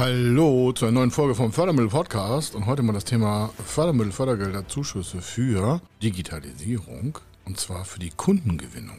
Hallo 0.00 0.72
zu 0.72 0.86
einer 0.86 0.92
neuen 0.92 1.10
Folge 1.10 1.34
vom 1.34 1.52
Fördermittel 1.52 1.90
Podcast 1.90 2.54
und 2.54 2.64
heute 2.64 2.82
mal 2.82 2.94
das 2.94 3.04
Thema 3.04 3.52
Fördermittel, 3.66 4.12
Fördergelder, 4.12 4.66
Zuschüsse 4.66 5.20
für 5.20 5.82
Digitalisierung 6.02 7.18
und 7.44 7.60
zwar 7.60 7.84
für 7.84 7.98
die 7.98 8.08
Kundengewinnung. 8.08 8.96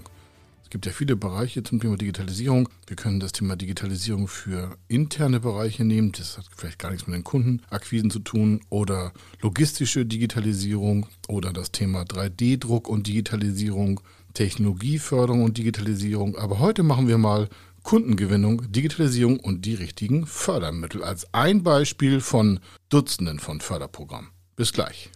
Es 0.63 0.69
gibt 0.69 0.85
ja 0.85 0.91
viele 0.91 1.15
Bereiche 1.15 1.63
zum 1.63 1.79
Thema 1.79 1.97
Digitalisierung. 1.97 2.69
Wir 2.85 2.95
können 2.97 3.19
das 3.19 3.31
Thema 3.31 3.55
Digitalisierung 3.55 4.27
für 4.27 4.77
interne 4.89 5.39
Bereiche 5.39 5.83
nehmen. 5.83 6.11
Das 6.11 6.37
hat 6.37 6.45
vielleicht 6.55 6.77
gar 6.77 6.91
nichts 6.91 7.07
mit 7.07 7.15
den 7.15 7.23
Kundenakquisen 7.23 8.11
zu 8.11 8.19
tun 8.19 8.61
oder 8.69 9.11
logistische 9.41 10.05
Digitalisierung 10.05 11.07
oder 11.27 11.51
das 11.51 11.71
Thema 11.71 12.03
3D-Druck 12.03 12.87
und 12.87 13.07
Digitalisierung, 13.07 14.01
Technologieförderung 14.35 15.45
und 15.45 15.57
Digitalisierung. 15.57 16.37
Aber 16.37 16.59
heute 16.59 16.83
machen 16.83 17.07
wir 17.07 17.17
mal 17.17 17.49
Kundengewinnung, 17.83 18.71
Digitalisierung 18.71 19.39
und 19.39 19.65
die 19.65 19.75
richtigen 19.75 20.25
Fördermittel 20.25 21.03
als 21.03 21.27
ein 21.33 21.63
Beispiel 21.63 22.21
von 22.21 22.59
Dutzenden 22.89 23.39
von 23.39 23.61
Förderprogrammen. 23.61 24.29
Bis 24.55 24.73
gleich. 24.73 25.09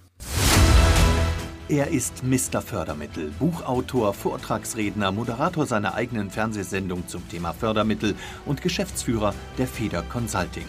Er 1.67 1.87
ist 1.87 2.23
Mr. 2.23 2.61
Fördermittel, 2.61 3.31
Buchautor, 3.39 4.13
Vortragsredner, 4.13 5.11
Moderator 5.11 5.65
seiner 5.65 5.95
eigenen 5.95 6.29
Fernsehsendung 6.29 7.07
zum 7.07 7.27
Thema 7.27 7.53
Fördermittel 7.53 8.13
und 8.45 8.61
Geschäftsführer 8.61 9.33
der 9.57 9.67
Feder 9.67 10.03
Consulting. 10.03 10.67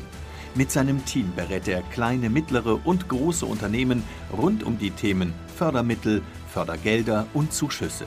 Mit 0.54 0.70
seinem 0.70 1.04
Team 1.04 1.32
berät 1.36 1.68
er 1.68 1.82
kleine, 1.82 2.30
mittlere 2.30 2.80
und 2.86 3.10
große 3.10 3.44
Unternehmen 3.44 4.02
rund 4.32 4.62
um 4.62 4.78
die 4.78 4.90
Themen 4.90 5.34
Fördermittel, 5.54 6.22
Fördergelder 6.48 7.26
und 7.34 7.52
Zuschüsse. 7.52 8.06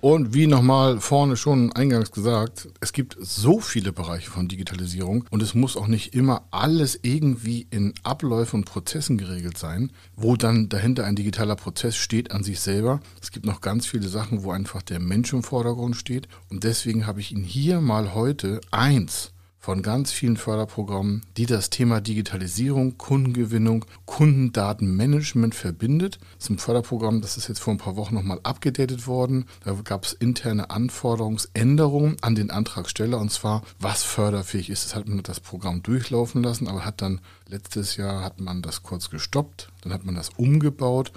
Und 0.00 0.32
wie 0.32 0.46
nochmal 0.46 1.00
vorne 1.00 1.36
schon 1.36 1.72
eingangs 1.72 2.12
gesagt, 2.12 2.68
es 2.80 2.92
gibt 2.92 3.16
so 3.18 3.58
viele 3.58 3.92
Bereiche 3.92 4.30
von 4.30 4.46
Digitalisierung 4.46 5.24
und 5.30 5.42
es 5.42 5.54
muss 5.54 5.76
auch 5.76 5.88
nicht 5.88 6.14
immer 6.14 6.44
alles 6.52 7.00
irgendwie 7.02 7.66
in 7.70 7.94
Abläufen 8.04 8.60
und 8.60 8.64
Prozessen 8.64 9.18
geregelt 9.18 9.58
sein, 9.58 9.90
wo 10.14 10.36
dann 10.36 10.68
dahinter 10.68 11.04
ein 11.04 11.16
digitaler 11.16 11.56
Prozess 11.56 11.96
steht 11.96 12.30
an 12.30 12.44
sich 12.44 12.60
selber. 12.60 13.00
Es 13.20 13.32
gibt 13.32 13.44
noch 13.44 13.60
ganz 13.60 13.86
viele 13.86 14.08
Sachen, 14.08 14.44
wo 14.44 14.52
einfach 14.52 14.82
der 14.82 15.00
Mensch 15.00 15.32
im 15.32 15.42
Vordergrund 15.42 15.96
steht 15.96 16.28
und 16.48 16.62
deswegen 16.62 17.04
habe 17.04 17.18
ich 17.18 17.32
Ihnen 17.32 17.42
hier 17.42 17.80
mal 17.80 18.14
heute 18.14 18.60
eins 18.70 19.32
von 19.58 19.82
ganz 19.82 20.12
vielen 20.12 20.36
Förderprogrammen, 20.36 21.22
die 21.36 21.46
das 21.46 21.68
Thema 21.68 22.00
Digitalisierung, 22.00 22.96
Kundengewinnung, 22.96 23.84
Kundendatenmanagement 24.06 25.54
verbindet. 25.54 26.18
Ein 26.48 26.58
Förderprogramm, 26.58 27.20
das 27.20 27.36
ist 27.36 27.48
jetzt 27.48 27.58
vor 27.58 27.74
ein 27.74 27.78
paar 27.78 27.96
Wochen 27.96 28.14
nochmal 28.14 28.40
abgedatet 28.44 29.06
worden. 29.06 29.46
Da 29.64 29.72
gab 29.84 30.04
es 30.04 30.12
interne 30.12 30.70
Anforderungsänderungen 30.70 32.16
an 32.22 32.34
den 32.34 32.50
Antragsteller 32.50 33.18
und 33.18 33.32
zwar, 33.32 33.62
was 33.80 34.04
förderfähig 34.04 34.70
ist. 34.70 34.84
Das 34.84 34.94
hat 34.94 35.08
man 35.08 35.22
das 35.22 35.40
Programm 35.40 35.82
durchlaufen 35.82 36.42
lassen, 36.42 36.68
aber 36.68 36.84
hat 36.84 37.02
dann 37.02 37.20
letztes 37.48 37.96
Jahr 37.96 38.22
hat 38.22 38.40
man 38.40 38.62
das 38.62 38.82
kurz 38.82 39.10
gestoppt, 39.10 39.70
dann 39.82 39.92
hat 39.92 40.04
man 40.04 40.14
das 40.14 40.30
umgebaut 40.30 41.12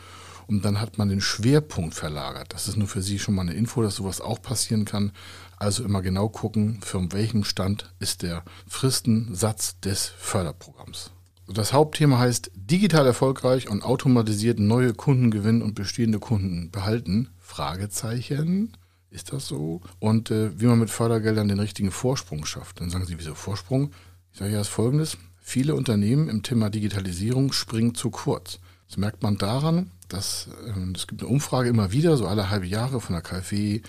und 0.47 0.65
dann 0.65 0.81
hat 0.81 0.97
man 0.97 1.07
den 1.07 1.21
Schwerpunkt 1.21 1.93
verlagert. 1.93 2.53
Das 2.53 2.67
ist 2.67 2.75
nur 2.75 2.87
für 2.87 3.01
Sie 3.01 3.19
schon 3.19 3.35
mal 3.35 3.43
eine 3.43 3.53
Info, 3.53 3.81
dass 3.81 3.95
sowas 3.95 4.19
auch 4.19 4.41
passieren 4.41 4.83
kann. 4.83 5.11
Also 5.61 5.83
immer 5.83 6.01
genau 6.01 6.27
gucken, 6.27 6.79
für 6.81 6.99
welchem 7.13 7.43
Stand 7.43 7.93
ist 7.99 8.23
der 8.23 8.43
Fristensatz 8.67 9.79
des 9.79 10.07
Förderprogramms. 10.07 11.11
Das 11.47 11.71
Hauptthema 11.71 12.17
heißt 12.17 12.49
digital 12.55 13.05
erfolgreich 13.05 13.69
und 13.69 13.83
automatisiert 13.83 14.57
neue 14.57 14.95
Kunden 14.95 15.29
gewinnen 15.29 15.61
und 15.61 15.75
bestehende 15.75 16.17
Kunden 16.17 16.71
behalten. 16.71 17.29
Fragezeichen. 17.37 18.75
Ist 19.11 19.33
das 19.33 19.45
so? 19.45 19.81
Und 19.99 20.31
äh, 20.31 20.59
wie 20.59 20.65
man 20.65 20.79
mit 20.79 20.89
Fördergeldern 20.89 21.47
den 21.47 21.59
richtigen 21.59 21.91
Vorsprung 21.91 22.43
schafft. 22.43 22.81
Dann 22.81 22.89
sagen 22.89 23.05
Sie, 23.05 23.19
wieso 23.19 23.35
Vorsprung? 23.35 23.91
Ich 24.33 24.39
sage 24.39 24.53
ja 24.53 24.57
das 24.57 24.67
folgendes. 24.67 25.19
Viele 25.39 25.75
Unternehmen 25.75 26.27
im 26.27 26.41
Thema 26.41 26.71
Digitalisierung 26.71 27.51
springen 27.51 27.93
zu 27.93 28.09
kurz. 28.09 28.57
Das 28.91 28.97
merkt 28.97 29.23
man 29.23 29.37
daran, 29.37 29.89
dass 30.09 30.49
ähm, 30.67 30.91
es 30.97 31.07
gibt 31.07 31.21
eine 31.21 31.31
Umfrage 31.31 31.69
immer 31.69 31.93
wieder, 31.93 32.17
so 32.17 32.27
alle 32.27 32.49
halbe 32.49 32.65
Jahre 32.65 32.99
von 32.99 33.13
der 33.13 33.21
KfW, 33.21 33.79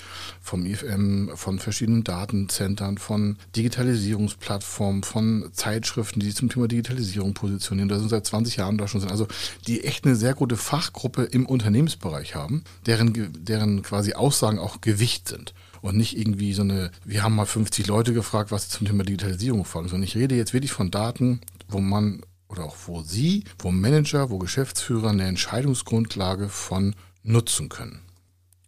vom 0.41 0.65
IFM, 0.65 1.31
von 1.35 1.59
verschiedenen 1.59 2.05
Datenzentren, 2.05 2.99
von 2.99 3.37
Digitalisierungsplattformen, 3.57 5.03
von 5.03 5.51
Zeitschriften, 5.55 6.21
die 6.21 6.27
sich 6.27 6.37
zum 6.37 6.51
Thema 6.51 6.69
Digitalisierung 6.69 7.35
positionieren. 7.35 7.89
Da 7.89 7.99
sind 7.99 8.11
seit 8.11 8.25
20 8.27 8.59
Jahren 8.59 8.79
da 8.79 8.87
schon 8.87 9.01
sind. 9.01 9.11
Also 9.11 9.27
die 9.67 9.83
echt 9.83 10.05
eine 10.05 10.15
sehr 10.15 10.35
gute 10.35 10.57
Fachgruppe 10.57 11.25
im 11.25 11.47
Unternehmensbereich 11.47 12.37
haben, 12.37 12.63
deren, 12.87 13.45
deren 13.45 13.83
quasi 13.83 14.13
Aussagen 14.13 14.61
auch 14.61 14.83
Gewicht 14.83 15.29
sind 15.29 15.53
und 15.81 15.97
nicht 15.97 16.17
irgendwie 16.17 16.53
so 16.53 16.63
eine, 16.63 16.93
wir 17.05 17.25
haben 17.25 17.35
mal 17.35 17.45
50 17.45 17.89
Leute 17.89 18.13
gefragt, 18.13 18.53
was 18.53 18.71
sie 18.71 18.79
zum 18.79 18.87
Thema 18.87 19.03
Digitalisierung 19.03 19.65
fragen, 19.65 19.89
sondern 19.89 20.05
ich 20.07 20.15
rede 20.15 20.37
jetzt 20.37 20.53
wirklich 20.53 20.71
von 20.71 20.93
Daten, 20.93 21.41
wo 21.67 21.81
man 21.81 22.23
oder 22.53 22.65
auch 22.65 22.77
wo 22.87 23.03
Sie, 23.03 23.45
wo 23.59 23.71
Manager, 23.71 24.31
wo 24.31 24.39
Geschäftsführer 24.39 25.11
eine 25.11 25.25
Entscheidungsgrundlage 25.25 26.49
von 26.51 26.95
nutzen 27.23 27.71
können. 27.71 28.03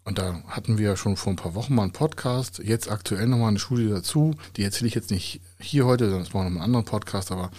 Und 0.04 0.18
da 0.18 0.42
hatten 0.48 0.78
wir 0.78 0.88
ja 0.88 0.96
schon 0.96 1.16
vor 1.16 1.32
ein 1.32 1.36
paar 1.36 1.54
Wochen 1.54 1.74
mal 1.74 1.82
einen 1.82 1.92
Podcast, 1.92 2.58
jetzt 2.58 2.90
aktuell 2.90 3.26
nochmal 3.26 3.48
eine 3.48 3.58
Studie 3.58 3.88
dazu. 3.88 4.34
Die 4.56 4.62
erzähle 4.62 4.88
ich 4.88 4.94
jetzt 4.94 5.10
nicht 5.10 5.40
hier 5.60 5.86
heute, 5.86 6.06
sondern 6.06 6.22
es 6.22 6.34
war 6.34 6.42
noch 6.42 6.50
einen 6.50 6.60
anderen 6.60 6.84
Podcast, 6.84 7.30
aber 7.30 7.50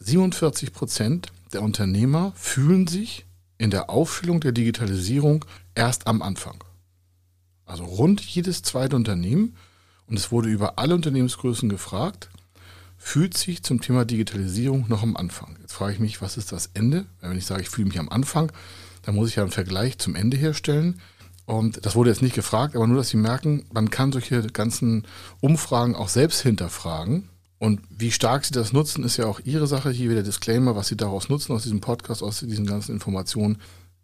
47 0.00 0.72
Prozent 0.72 1.32
der 1.52 1.62
Unternehmer 1.62 2.32
fühlen 2.36 2.86
sich 2.86 3.26
in 3.58 3.70
der 3.70 3.90
Aufstellung 3.90 4.40
der 4.40 4.52
Digitalisierung 4.52 5.44
erst 5.74 6.06
am 6.06 6.22
Anfang. 6.22 6.62
Also 7.64 7.84
rund 7.84 8.20
jedes 8.20 8.62
zweite 8.62 8.96
Unternehmen, 8.96 9.56
und 10.06 10.16
es 10.16 10.32
wurde 10.32 10.48
über 10.48 10.78
alle 10.78 10.96
Unternehmensgrößen 10.96 11.68
gefragt, 11.68 12.30
fühlt 13.02 13.36
sich 13.36 13.62
zum 13.62 13.80
Thema 13.80 14.04
Digitalisierung 14.04 14.84
noch 14.88 15.02
am 15.02 15.16
Anfang. 15.16 15.56
Jetzt 15.62 15.72
frage 15.72 15.94
ich 15.94 16.00
mich, 16.00 16.20
was 16.20 16.36
ist 16.36 16.52
das 16.52 16.70
Ende? 16.74 17.06
Wenn 17.20 17.36
ich 17.36 17.46
sage, 17.46 17.62
ich 17.62 17.70
fühle 17.70 17.88
mich 17.88 17.98
am 17.98 18.10
Anfang, 18.10 18.52
dann 19.02 19.14
muss 19.14 19.30
ich 19.30 19.36
ja 19.36 19.42
einen 19.42 19.50
Vergleich 19.50 19.98
zum 19.98 20.14
Ende 20.14 20.36
herstellen. 20.36 21.00
Und 21.46 21.84
das 21.84 21.96
wurde 21.96 22.10
jetzt 22.10 22.22
nicht 22.22 22.34
gefragt, 22.34 22.76
aber 22.76 22.86
nur, 22.86 22.98
dass 22.98 23.08
Sie 23.08 23.16
merken, 23.16 23.64
man 23.72 23.90
kann 23.90 24.12
solche 24.12 24.42
ganzen 24.48 25.06
Umfragen 25.40 25.96
auch 25.96 26.08
selbst 26.08 26.42
hinterfragen. 26.42 27.28
Und 27.58 27.80
wie 27.88 28.12
stark 28.12 28.44
Sie 28.44 28.52
das 28.52 28.72
nutzen, 28.72 29.02
ist 29.02 29.16
ja 29.16 29.24
auch 29.24 29.40
Ihre 29.44 29.66
Sache. 29.66 29.90
Hier 29.90 30.10
wieder 30.10 30.22
Disclaimer, 30.22 30.76
was 30.76 30.88
Sie 30.88 30.96
daraus 30.96 31.30
nutzen, 31.30 31.52
aus 31.52 31.62
diesem 31.62 31.80
Podcast, 31.80 32.22
aus 32.22 32.40
diesen 32.40 32.66
ganzen 32.66 32.92
Informationen. 32.92 33.58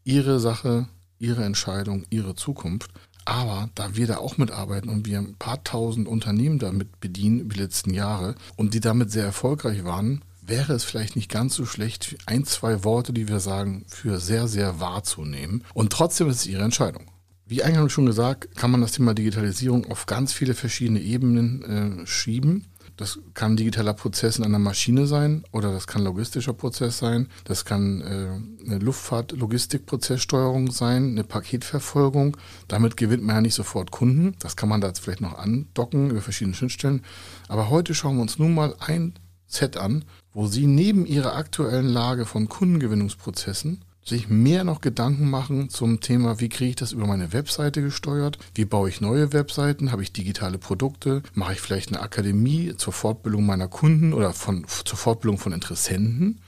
Ihre 0.05 0.41
Sache, 0.41 0.89
Ihre 1.19 1.45
Entscheidung, 1.45 2.07
Ihre 2.11 2.34
Zukunft. 2.34 2.91
Aber 3.26 3.69
da 3.75 3.97
wir 3.97 4.06
da 4.06 4.19
auch 4.19 4.38
mitarbeiten 4.38 4.88
und 4.88 5.04
wir 5.04 5.19
ein 5.19 5.34
paar 5.34 5.62
tausend 5.64 6.06
Unternehmen 6.06 6.60
damit 6.60 7.00
bedienen 7.00 7.41
über 7.41 7.54
die 7.54 7.60
letzten 7.60 7.92
Jahre 7.92 8.37
und 8.54 8.72
die 8.72 8.81
damit 8.81 9.10
sehr 9.10 9.25
erfolgreich 9.25 9.84
waren, 9.84 10.22
wäre 10.42 10.72
es 10.72 10.84
vielleicht 10.84 11.16
nicht 11.16 11.31
ganz 11.31 11.56
so 11.56 11.66
schlecht, 11.66 12.16
ein, 12.26 12.44
zwei 12.44 12.84
Worte, 12.84 13.12
die 13.12 13.28
wir 13.28 13.41
sagen, 13.41 13.84
für 13.88 14.20
sehr, 14.20 14.47
sehr 14.47 14.78
wahrzunehmen. 14.78 15.65
Und 15.75 15.92
trotzdem 15.92 16.28
ist 16.28 16.36
es 16.36 16.47
Ihre 16.47 16.62
Entscheidung. 16.62 17.10
Wie 17.48 17.65
eingangs 17.65 17.92
schon 17.92 18.06
gesagt, 18.06 18.56
kann 18.56 18.70
man 18.70 18.81
das 18.81 18.92
Thema 18.92 19.12
Digitalisierung 19.12 19.91
auf 19.91 20.06
ganz 20.06 20.32
viele 20.32 20.54
verschiedene 20.54 21.00
Ebenen 21.00 22.03
äh, 22.03 22.06
schieben. 22.06 22.66
Das 22.97 23.19
kann 23.34 23.53
ein 23.53 23.57
digitaler 23.57 23.93
Prozess 23.93 24.39
in 24.39 24.45
einer 24.45 24.59
Maschine 24.59 25.07
sein 25.07 25.45
oder 25.53 25.72
das 25.72 25.87
kann 25.87 26.03
logistischer 26.03 26.54
Prozess 26.54 26.98
sein. 26.98 27.28
Das 27.45 27.65
kann 27.65 28.01
äh, 28.01 28.65
eine 28.66 28.78
Luftfahrt-Logistikprozesssteuerung 28.78 30.71
sein, 30.71 31.10
eine 31.10 31.25
Paketverfolgung. 31.25 32.37
Damit 32.69 32.97
gewinnt 32.97 33.22
man 33.22 33.37
ja 33.37 33.41
nicht 33.43 33.54
sofort 33.54 33.91
Kunden. 33.91 34.34
Das 34.39 34.57
kann 34.57 34.71
man 34.71 34.81
da 34.81 34.89
jetzt 34.89 35.01
vielleicht 35.01 35.21
noch 35.21 35.37
andocken 35.37 36.10
über 36.10 36.22
verschiedene 36.22 36.57
Schnittstellen. 36.57 37.03
Aber 37.48 37.69
heute 37.69 37.95
schauen 37.95 38.16
wir 38.16 38.22
uns 38.22 38.39
nun 38.39 38.54
mal 38.54 38.75
ein 38.81 39.15
Set 39.47 39.77
an, 39.77 40.04
wo 40.33 40.47
Sie 40.47 40.66
neben 40.66 41.07
Ihrer 41.07 41.37
aktuellen 41.37 41.87
Lage 41.87 42.25
von 42.25 42.49
Kundengewinnungsprozessen 42.49 43.84
sich 44.08 44.28
mehr 44.28 44.64
noch 44.64 44.80
Gedanken 44.80 45.28
machen 45.28 45.68
zum 45.68 46.00
Thema, 46.00 46.38
wie 46.41 46.48
kriege 46.48 46.70
ich 46.70 46.76
das 46.76 46.92
über 46.92 47.06
meine 47.06 47.32
Webseite 47.32 47.82
gesteuert, 47.82 48.38
wie 48.54 48.64
baue 48.64 48.88
ich 48.88 49.00
neue 49.00 49.32
Webseiten, 49.32 49.91
habe 49.91 50.03
ich 50.03 50.12
digitale 50.12 50.58
Produkte, 50.58 51.22
mache 51.34 51.54
ich 51.54 51.60
vielleicht 51.60 51.88
eine 51.88 52.00
Akademie 52.00 52.74
zur 52.76 52.92
Fortbildung 52.92 53.44
meiner 53.44 53.68
Kunden 53.68 54.12
oder 54.12 54.32
von, 54.32 54.64
zur 54.84 54.98
Fortbildung 54.98 55.38
von 55.38 55.53
Interessenten. 55.53 56.41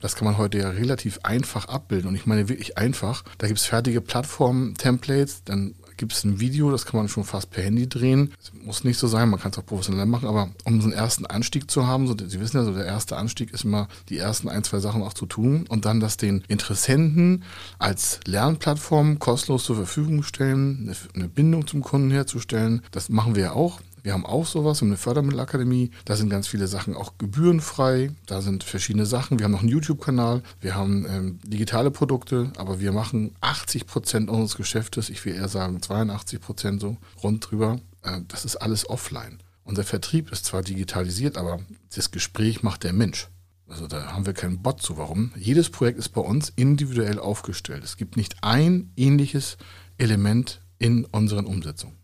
Das 0.00 0.16
kann 0.16 0.26
man 0.26 0.36
heute 0.38 0.58
ja 0.58 0.68
relativ 0.70 1.20
einfach 1.22 1.66
abbilden 1.66 2.08
und 2.08 2.14
ich 2.14 2.26
meine 2.26 2.48
wirklich 2.48 2.76
einfach. 2.76 3.24
Da 3.38 3.46
gibt 3.46 3.58
es 3.58 3.64
fertige 3.64 4.00
Plattformen, 4.00 4.74
Templates, 4.74 5.44
dann 5.44 5.74
gibt 5.96 6.12
es 6.12 6.24
ein 6.24 6.40
Video, 6.40 6.70
das 6.70 6.86
kann 6.86 6.98
man 6.98 7.08
schon 7.08 7.24
fast 7.24 7.50
per 7.50 7.62
Handy 7.62 7.88
drehen. 7.88 8.32
Das 8.38 8.52
muss 8.64 8.84
nicht 8.84 8.98
so 8.98 9.06
sein, 9.06 9.28
man 9.28 9.40
kann 9.40 9.52
es 9.52 9.58
auch 9.58 9.66
professionell 9.66 10.06
machen, 10.06 10.28
aber 10.28 10.50
um 10.64 10.80
so 10.80 10.88
einen 10.88 10.96
ersten 10.96 11.26
Anstieg 11.26 11.70
zu 11.70 11.86
haben, 11.86 12.06
so, 12.06 12.14
Sie 12.16 12.40
wissen 12.40 12.56
ja, 12.56 12.64
so 12.64 12.74
der 12.74 12.86
erste 12.86 13.16
Anstieg 13.16 13.52
ist 13.52 13.64
immer 13.64 13.88
die 14.08 14.18
ersten 14.18 14.48
ein, 14.48 14.64
zwei 14.64 14.78
Sachen 14.78 15.02
auch 15.02 15.12
zu 15.12 15.26
tun 15.26 15.66
und 15.68 15.84
dann 15.84 16.00
das 16.00 16.16
den 16.16 16.44
Interessenten 16.48 17.44
als 17.78 18.20
Lernplattform 18.26 19.18
kostenlos 19.18 19.64
zur 19.64 19.76
Verfügung 19.76 20.22
stellen, 20.22 20.94
eine 21.14 21.28
Bindung 21.28 21.66
zum 21.66 21.82
Kunden 21.82 22.10
herzustellen. 22.10 22.82
Das 22.90 23.08
machen 23.08 23.34
wir 23.34 23.42
ja 23.42 23.52
auch. 23.52 23.80
Wir 24.04 24.12
haben 24.12 24.26
auch 24.26 24.44
sowas, 24.44 24.82
wir 24.82 24.82
haben 24.82 24.90
eine 24.90 24.98
Fördermittelakademie, 24.98 25.90
da 26.04 26.14
sind 26.14 26.28
ganz 26.28 26.46
viele 26.46 26.68
Sachen 26.68 26.94
auch 26.94 27.16
gebührenfrei, 27.16 28.10
da 28.26 28.42
sind 28.42 28.62
verschiedene 28.62 29.06
Sachen. 29.06 29.38
Wir 29.38 29.44
haben 29.44 29.52
noch 29.52 29.60
einen 29.60 29.70
YouTube-Kanal, 29.70 30.42
wir 30.60 30.74
haben 30.74 31.06
ähm, 31.08 31.38
digitale 31.42 31.90
Produkte, 31.90 32.52
aber 32.58 32.80
wir 32.80 32.92
machen 32.92 33.34
80 33.40 33.86
Prozent 33.86 34.28
unseres 34.28 34.56
Geschäftes, 34.58 35.08
ich 35.08 35.24
will 35.24 35.34
eher 35.34 35.48
sagen 35.48 35.80
82 35.80 36.38
Prozent 36.38 36.82
so 36.82 36.98
rund 37.22 37.50
drüber. 37.50 37.80
Äh, 38.02 38.20
das 38.28 38.44
ist 38.44 38.56
alles 38.56 38.90
offline. 38.90 39.38
Unser 39.64 39.84
Vertrieb 39.84 40.30
ist 40.30 40.44
zwar 40.44 40.60
digitalisiert, 40.60 41.38
aber 41.38 41.60
das 41.94 42.10
Gespräch 42.10 42.62
macht 42.62 42.84
der 42.84 42.92
Mensch. 42.92 43.28
Also 43.66 43.86
da 43.86 44.12
haben 44.12 44.26
wir 44.26 44.34
keinen 44.34 44.60
Bot 44.60 44.82
zu. 44.82 44.98
Warum? 44.98 45.32
Jedes 45.34 45.70
Projekt 45.70 45.98
ist 45.98 46.10
bei 46.10 46.20
uns 46.20 46.52
individuell 46.56 47.18
aufgestellt. 47.18 47.82
Es 47.82 47.96
gibt 47.96 48.18
nicht 48.18 48.36
ein 48.42 48.92
ähnliches 48.96 49.56
Element 49.96 50.60
in 50.78 51.06
unseren 51.06 51.46
Umsetzungen. 51.46 52.03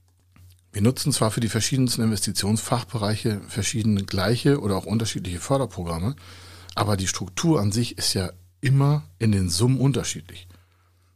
Wir 0.73 0.83
nutzen 0.83 1.13
zwar 1.13 1.31
für 1.31 1.41
die 1.41 1.49
verschiedensten 1.49 2.03
Investitionsfachbereiche 2.03 3.41
verschiedene 3.49 4.05
gleiche 4.05 4.61
oder 4.61 4.77
auch 4.77 4.87
unterschiedliche 4.87 5.41
Förderprogramme, 5.41 6.15
aber 6.75 6.97
die 6.97 7.09
Struktur 7.09 7.61
an 7.61 7.73
sich 7.73 7.99
ist 7.99 8.15
ja 8.15 8.31
immer 8.61 9.03
in 9.19 9.33
den 9.33 9.49
Summen 9.49 9.81
unterschiedlich. 9.81 10.47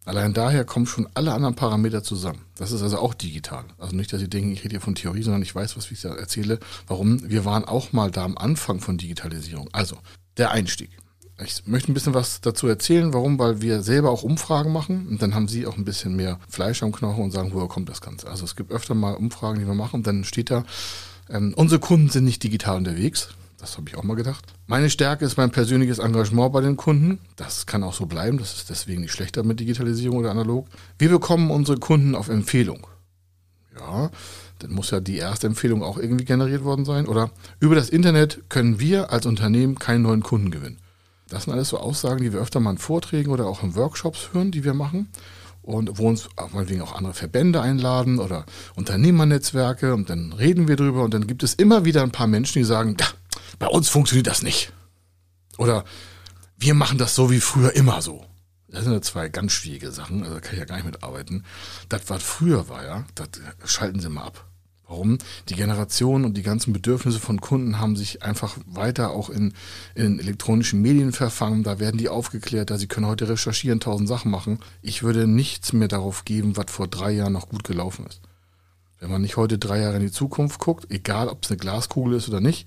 Allein 0.06 0.34
daher 0.34 0.64
kommen 0.64 0.86
schon 0.86 1.08
alle 1.14 1.32
anderen 1.32 1.54
Parameter 1.54 2.02
zusammen. 2.02 2.42
Das 2.56 2.72
ist 2.72 2.82
also 2.82 2.98
auch 2.98 3.14
digital. 3.14 3.64
Also 3.78 3.96
nicht, 3.96 4.12
dass 4.12 4.20
Sie 4.20 4.28
denken, 4.28 4.52
ich 4.52 4.62
rede 4.62 4.72
hier 4.72 4.80
von 4.80 4.94
Theorie, 4.94 5.22
sondern 5.22 5.40
ich 5.40 5.54
weiß, 5.54 5.76
was 5.76 5.90
ich 5.90 6.00
da 6.02 6.14
erzähle. 6.14 6.58
Warum? 6.86 7.28
Wir 7.30 7.46
waren 7.46 7.64
auch 7.64 7.92
mal 7.92 8.10
da 8.10 8.24
am 8.24 8.36
Anfang 8.36 8.80
von 8.80 8.98
Digitalisierung. 8.98 9.68
Also 9.72 9.96
der 10.36 10.50
Einstieg. 10.50 10.90
Ich 11.42 11.66
möchte 11.66 11.90
ein 11.90 11.94
bisschen 11.94 12.14
was 12.14 12.40
dazu 12.40 12.68
erzählen. 12.68 13.12
Warum? 13.12 13.38
Weil 13.38 13.60
wir 13.60 13.82
selber 13.82 14.10
auch 14.10 14.22
Umfragen 14.22 14.72
machen 14.72 15.08
und 15.08 15.20
dann 15.20 15.34
haben 15.34 15.48
Sie 15.48 15.66
auch 15.66 15.76
ein 15.76 15.84
bisschen 15.84 16.14
mehr 16.14 16.38
Fleisch 16.48 16.82
am 16.82 16.92
Knochen 16.92 17.24
und 17.24 17.30
sagen, 17.32 17.50
woher 17.52 17.66
kommt 17.66 17.88
das 17.88 18.00
Ganze. 18.00 18.28
Also 18.28 18.44
es 18.44 18.54
gibt 18.54 18.70
öfter 18.70 18.94
mal 18.94 19.14
Umfragen, 19.14 19.58
die 19.58 19.66
wir 19.66 19.74
machen 19.74 19.96
und 19.96 20.06
dann 20.06 20.22
steht 20.22 20.50
da, 20.50 20.64
ähm, 21.28 21.52
unsere 21.56 21.80
Kunden 21.80 22.08
sind 22.08 22.24
nicht 22.24 22.42
digital 22.42 22.76
unterwegs. 22.76 23.30
Das 23.58 23.78
habe 23.78 23.88
ich 23.88 23.96
auch 23.96 24.02
mal 24.02 24.14
gedacht. 24.14 24.44
Meine 24.66 24.90
Stärke 24.90 25.24
ist 25.24 25.36
mein 25.36 25.50
persönliches 25.50 25.98
Engagement 25.98 26.52
bei 26.52 26.60
den 26.60 26.76
Kunden. 26.76 27.18
Das 27.36 27.66
kann 27.66 27.82
auch 27.82 27.94
so 27.94 28.06
bleiben. 28.06 28.38
Das 28.38 28.54
ist 28.54 28.70
deswegen 28.70 29.00
nicht 29.00 29.12
schlechter 29.12 29.42
mit 29.42 29.58
Digitalisierung 29.58 30.18
oder 30.18 30.30
analog. 30.30 30.68
Wir 30.98 31.08
bekommen 31.08 31.50
unsere 31.50 31.78
Kunden 31.78 32.14
auf 32.14 32.28
Empfehlung. 32.28 32.86
Ja, 33.78 34.10
dann 34.58 34.70
muss 34.70 34.90
ja 34.90 35.00
die 35.00 35.16
erste 35.16 35.46
Empfehlung 35.46 35.82
auch 35.82 35.98
irgendwie 35.98 36.26
generiert 36.26 36.62
worden 36.62 36.84
sein. 36.84 37.08
Oder 37.08 37.30
über 37.58 37.74
das 37.74 37.88
Internet 37.88 38.42
können 38.50 38.80
wir 38.80 39.10
als 39.10 39.26
Unternehmen 39.26 39.78
keinen 39.78 40.02
neuen 40.02 40.22
Kunden 40.22 40.50
gewinnen. 40.50 40.78
Das 41.34 41.44
sind 41.44 41.52
alles 41.52 41.70
so 41.70 41.78
Aussagen, 41.78 42.22
die 42.22 42.32
wir 42.32 42.38
öfter 42.38 42.60
mal 42.60 42.70
in 42.70 42.78
Vorträgen 42.78 43.32
oder 43.32 43.46
auch 43.46 43.64
in 43.64 43.74
Workshops 43.74 44.28
hören, 44.32 44.52
die 44.52 44.62
wir 44.62 44.72
machen. 44.72 45.08
Und 45.62 45.98
wo 45.98 46.08
uns 46.08 46.28
meinetwegen 46.52 46.80
auch 46.80 46.94
andere 46.94 47.12
Verbände 47.12 47.60
einladen 47.60 48.20
oder 48.20 48.46
Unternehmernetzwerke 48.76 49.94
und 49.94 50.10
dann 50.10 50.32
reden 50.32 50.68
wir 50.68 50.76
drüber 50.76 51.02
und 51.02 51.12
dann 51.12 51.26
gibt 51.26 51.42
es 51.42 51.54
immer 51.54 51.84
wieder 51.84 52.04
ein 52.04 52.12
paar 52.12 52.28
Menschen, 52.28 52.60
die 52.60 52.64
sagen, 52.64 52.96
bei 53.58 53.66
uns 53.66 53.88
funktioniert 53.88 54.28
das 54.28 54.42
nicht. 54.42 54.72
Oder 55.58 55.84
wir 56.56 56.74
machen 56.74 56.98
das 56.98 57.16
so 57.16 57.32
wie 57.32 57.40
früher 57.40 57.74
immer 57.74 58.00
so. 58.00 58.24
Das 58.68 58.84
sind 58.84 58.92
ja 58.92 59.02
zwei 59.02 59.28
ganz 59.28 59.52
schwierige 59.52 59.90
Sachen, 59.90 60.22
also 60.22 60.34
da 60.34 60.40
kann 60.40 60.52
ich 60.52 60.60
ja 60.60 60.66
gar 60.66 60.76
nicht 60.76 60.84
mitarbeiten. 60.84 61.44
Das, 61.88 62.02
was 62.08 62.22
früher 62.22 62.68
war, 62.68 62.84
ja, 62.84 63.04
das 63.16 63.28
schalten 63.64 63.98
Sie 63.98 64.08
mal 64.08 64.22
ab. 64.22 64.46
Warum? 64.86 65.18
Die 65.48 65.54
Generation 65.54 66.24
und 66.24 66.36
die 66.36 66.42
ganzen 66.42 66.72
Bedürfnisse 66.72 67.18
von 67.18 67.40
Kunden 67.40 67.78
haben 67.78 67.96
sich 67.96 68.22
einfach 68.22 68.58
weiter 68.66 69.10
auch 69.12 69.30
in, 69.30 69.54
in 69.94 70.18
elektronischen 70.18 70.82
Medien 70.82 71.12
verfangen. 71.12 71.62
Da 71.62 71.78
werden 71.78 71.96
die 71.96 72.10
aufgeklärt, 72.10 72.70
da 72.70 72.76
sie 72.76 72.86
können 72.86 73.06
heute 73.06 73.28
recherchieren, 73.28 73.80
tausend 73.80 74.08
Sachen 74.08 74.30
machen. 74.30 74.58
Ich 74.82 75.02
würde 75.02 75.26
nichts 75.26 75.72
mehr 75.72 75.88
darauf 75.88 76.24
geben, 76.24 76.56
was 76.56 76.66
vor 76.70 76.86
drei 76.86 77.12
Jahren 77.12 77.32
noch 77.32 77.48
gut 77.48 77.64
gelaufen 77.64 78.06
ist. 78.06 78.20
Wenn 79.00 79.10
man 79.10 79.22
nicht 79.22 79.36
heute 79.36 79.58
drei 79.58 79.80
Jahre 79.80 79.96
in 79.96 80.02
die 80.02 80.12
Zukunft 80.12 80.58
guckt, 80.58 80.90
egal 80.90 81.28
ob 81.28 81.44
es 81.44 81.50
eine 81.50 81.58
Glaskugel 81.58 82.14
ist 82.14 82.28
oder 82.28 82.40
nicht, 82.40 82.66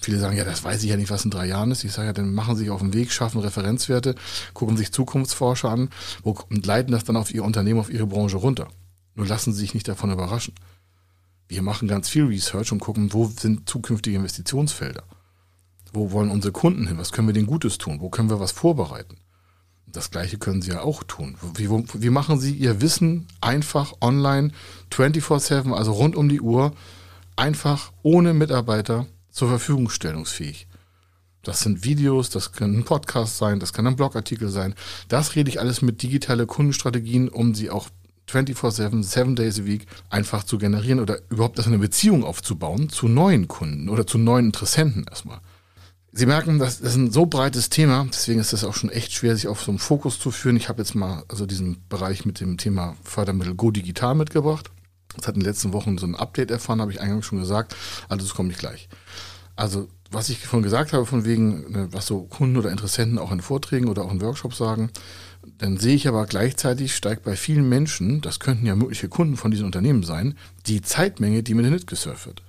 Viele 0.00 0.18
sagen, 0.18 0.36
ja, 0.36 0.44
das 0.44 0.62
weiß 0.62 0.82
ich 0.82 0.90
ja 0.90 0.98
nicht, 0.98 1.10
was 1.10 1.24
in 1.24 1.30
drei 1.30 1.46
Jahren 1.46 1.70
ist. 1.70 1.82
Ich 1.82 1.92
sage 1.92 2.08
ja, 2.08 2.12
dann 2.12 2.34
machen 2.34 2.56
Sie 2.56 2.64
sich 2.64 2.70
auf 2.70 2.80
den 2.80 2.92
Weg, 2.92 3.10
schaffen 3.10 3.40
Referenzwerte, 3.40 4.14
gucken 4.52 4.76
sich 4.76 4.92
Zukunftsforscher 4.92 5.70
an 5.70 5.88
und 6.22 6.66
leiten 6.66 6.92
das 6.92 7.04
dann 7.04 7.16
auf 7.16 7.32
Ihr 7.32 7.42
Unternehmen, 7.42 7.80
auf 7.80 7.88
Ihre 7.88 8.06
Branche 8.06 8.36
runter. 8.36 8.68
Nur 9.14 9.26
lassen 9.26 9.54
Sie 9.54 9.60
sich 9.60 9.72
nicht 9.72 9.88
davon 9.88 10.10
überraschen. 10.10 10.52
Wir 11.48 11.62
machen 11.62 11.88
ganz 11.88 12.08
viel 12.08 12.24
Research 12.24 12.72
und 12.72 12.80
gucken, 12.80 13.12
wo 13.12 13.26
sind 13.26 13.68
zukünftige 13.68 14.16
Investitionsfelder? 14.16 15.04
Wo 15.92 16.10
wollen 16.10 16.30
unsere 16.30 16.52
Kunden 16.52 16.86
hin? 16.86 16.98
Was 16.98 17.12
können 17.12 17.28
wir 17.28 17.34
denen 17.34 17.46
Gutes 17.46 17.78
tun? 17.78 18.00
Wo 18.00 18.08
können 18.08 18.30
wir 18.30 18.40
was 18.40 18.52
vorbereiten? 18.52 19.16
Das 19.86 20.10
Gleiche 20.10 20.38
können 20.38 20.60
Sie 20.60 20.72
ja 20.72 20.80
auch 20.80 21.04
tun. 21.04 21.36
Wie, 21.54 21.68
wie 21.70 22.10
machen 22.10 22.40
Sie 22.40 22.52
Ihr 22.52 22.80
Wissen 22.80 23.28
einfach 23.40 23.94
online 24.00 24.50
24-7, 24.90 25.72
also 25.72 25.92
rund 25.92 26.16
um 26.16 26.28
die 26.28 26.40
Uhr, 26.40 26.72
einfach 27.36 27.92
ohne 28.02 28.34
Mitarbeiter 28.34 29.06
zur 29.30 29.48
Verfügung 29.48 29.88
stellungsfähig? 29.88 30.66
Das 31.44 31.60
sind 31.60 31.84
Videos, 31.84 32.30
das 32.30 32.52
können 32.52 32.78
ein 32.78 32.84
Podcast 32.84 33.36
sein, 33.38 33.60
das 33.60 33.72
kann 33.72 33.86
ein 33.86 33.96
Blogartikel 33.96 34.48
sein. 34.48 34.74
Das 35.08 35.36
rede 35.36 35.50
ich 35.50 35.60
alles 35.60 35.82
mit 35.82 36.02
digitale 36.02 36.46
Kundenstrategien, 36.46 37.28
um 37.28 37.54
sie 37.54 37.70
auch 37.70 37.88
24-7, 38.30 39.02
7 39.02 39.36
Days 39.36 39.60
a 39.60 39.64
Week 39.64 39.86
einfach 40.10 40.44
zu 40.44 40.58
generieren 40.58 41.00
oder 41.00 41.18
überhaupt 41.30 41.58
eine 41.64 41.78
Beziehung 41.78 42.24
aufzubauen 42.24 42.88
zu 42.88 43.08
neuen 43.08 43.48
Kunden 43.48 43.88
oder 43.88 44.06
zu 44.06 44.18
neuen 44.18 44.46
Interessenten 44.46 45.04
erstmal. 45.08 45.40
Sie 46.16 46.26
merken, 46.26 46.60
das 46.60 46.80
ist 46.80 46.94
ein 46.94 47.10
so 47.10 47.26
breites 47.26 47.70
Thema, 47.70 48.06
deswegen 48.08 48.38
ist 48.38 48.52
es 48.52 48.62
auch 48.62 48.74
schon 48.74 48.90
echt 48.90 49.12
schwer, 49.12 49.34
sich 49.34 49.48
auf 49.48 49.62
so 49.62 49.72
einen 49.72 49.80
Fokus 49.80 50.20
zu 50.20 50.30
führen. 50.30 50.56
Ich 50.56 50.68
habe 50.68 50.80
jetzt 50.80 50.94
mal 50.94 51.24
also 51.28 51.44
diesen 51.44 51.84
Bereich 51.88 52.24
mit 52.24 52.38
dem 52.38 52.56
Thema 52.56 52.94
Fördermittel 53.02 53.56
Go 53.56 53.72
Digital 53.72 54.14
mitgebracht. 54.14 54.70
Das 55.16 55.26
hat 55.26 55.34
in 55.34 55.40
den 55.40 55.48
letzten 55.48 55.72
Wochen 55.72 55.98
so 55.98 56.06
ein 56.06 56.14
Update 56.14 56.52
erfahren, 56.52 56.80
habe 56.80 56.92
ich 56.92 57.00
eingangs 57.00 57.26
schon 57.26 57.40
gesagt. 57.40 57.74
Also 58.08 58.24
das 58.24 58.34
komme 58.34 58.52
ich 58.52 58.58
gleich. 58.58 58.88
Also 59.56 59.88
was 60.10 60.28
ich 60.28 60.38
vorhin 60.38 60.62
gesagt 60.62 60.92
habe, 60.92 61.06
von 61.06 61.24
wegen, 61.24 61.72
ne, 61.72 61.88
was 61.90 62.06
so 62.06 62.22
Kunden 62.22 62.56
oder 62.56 62.70
Interessenten 62.70 63.18
auch 63.18 63.32
in 63.32 63.40
Vorträgen 63.40 63.88
oder 63.88 64.04
auch 64.04 64.12
in 64.12 64.20
Workshops 64.20 64.58
sagen, 64.58 64.90
dann 65.58 65.76
sehe 65.76 65.94
ich 65.94 66.08
aber 66.08 66.26
gleichzeitig 66.26 66.94
steigt 66.94 67.24
bei 67.24 67.36
vielen 67.36 67.68
Menschen, 67.68 68.20
das 68.20 68.40
könnten 68.40 68.66
ja 68.66 68.74
mögliche 68.76 69.08
Kunden 69.08 69.36
von 69.36 69.50
diesen 69.50 69.66
Unternehmen 69.66 70.02
sein, 70.02 70.36
die 70.66 70.80
Zeitmenge, 70.80 71.42
die 71.42 71.54
mit 71.54 71.64
dem 71.64 71.72
Internet 71.72 71.86
gesurft 71.86 72.26
wird. 72.26 72.42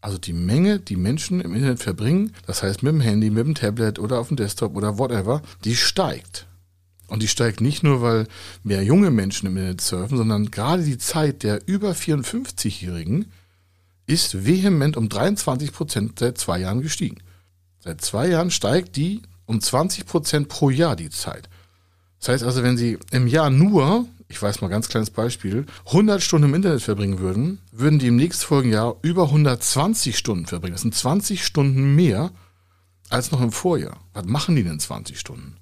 Also 0.00 0.16
die 0.16 0.32
Menge, 0.32 0.78
die 0.78 0.96
Menschen 0.96 1.40
im 1.40 1.54
Internet 1.54 1.80
verbringen, 1.80 2.32
das 2.46 2.62
heißt 2.62 2.82
mit 2.82 2.92
dem 2.92 3.00
Handy, 3.00 3.30
mit 3.30 3.46
dem 3.46 3.54
Tablet 3.54 3.98
oder 3.98 4.20
auf 4.20 4.28
dem 4.28 4.36
Desktop 4.36 4.76
oder 4.76 4.98
whatever, 4.98 5.42
die 5.64 5.76
steigt. 5.76 6.46
Und 7.08 7.22
die 7.22 7.28
steigt 7.28 7.60
nicht 7.60 7.82
nur, 7.82 8.00
weil 8.00 8.28
mehr 8.62 8.82
junge 8.84 9.10
Menschen 9.10 9.46
im 9.46 9.56
Internet 9.56 9.80
surfen, 9.80 10.18
sondern 10.18 10.50
gerade 10.50 10.84
die 10.84 10.98
Zeit 10.98 11.42
der 11.42 11.66
über 11.66 11.92
54-Jährigen 11.92 13.26
ist 14.08 14.46
vehement 14.46 14.96
um 14.96 15.08
23 15.08 15.70
Prozent 15.72 16.18
seit 16.18 16.38
zwei 16.38 16.58
Jahren 16.58 16.80
gestiegen. 16.80 17.18
Seit 17.78 18.00
zwei 18.00 18.26
Jahren 18.28 18.50
steigt 18.50 18.96
die 18.96 19.22
um 19.46 19.60
20 19.60 20.06
Prozent 20.06 20.48
pro 20.48 20.70
Jahr 20.70 20.96
die 20.96 21.10
Zeit. 21.10 21.48
Das 22.18 22.30
heißt 22.30 22.42
also, 22.42 22.62
wenn 22.62 22.76
Sie 22.76 22.98
im 23.12 23.26
Jahr 23.28 23.50
nur, 23.50 24.06
ich 24.28 24.40
weiß 24.40 24.60
mal 24.60 24.68
ganz 24.68 24.88
kleines 24.88 25.10
Beispiel, 25.10 25.66
100 25.86 26.22
Stunden 26.22 26.48
im 26.48 26.54
Internet 26.54 26.82
verbringen 26.82 27.18
würden, 27.18 27.60
würden 27.70 27.98
die 27.98 28.08
im 28.08 28.16
nächstfolgenden 28.16 28.74
Jahr 28.74 28.96
über 29.02 29.24
120 29.24 30.16
Stunden 30.16 30.46
verbringen. 30.46 30.74
Das 30.74 30.82
sind 30.82 30.94
20 30.94 31.44
Stunden 31.44 31.94
mehr 31.94 32.32
als 33.10 33.30
noch 33.30 33.42
im 33.42 33.52
Vorjahr. 33.52 34.00
Was 34.14 34.24
machen 34.24 34.56
die 34.56 34.64
denn 34.64 34.80
20 34.80 35.20
Stunden? 35.20 35.56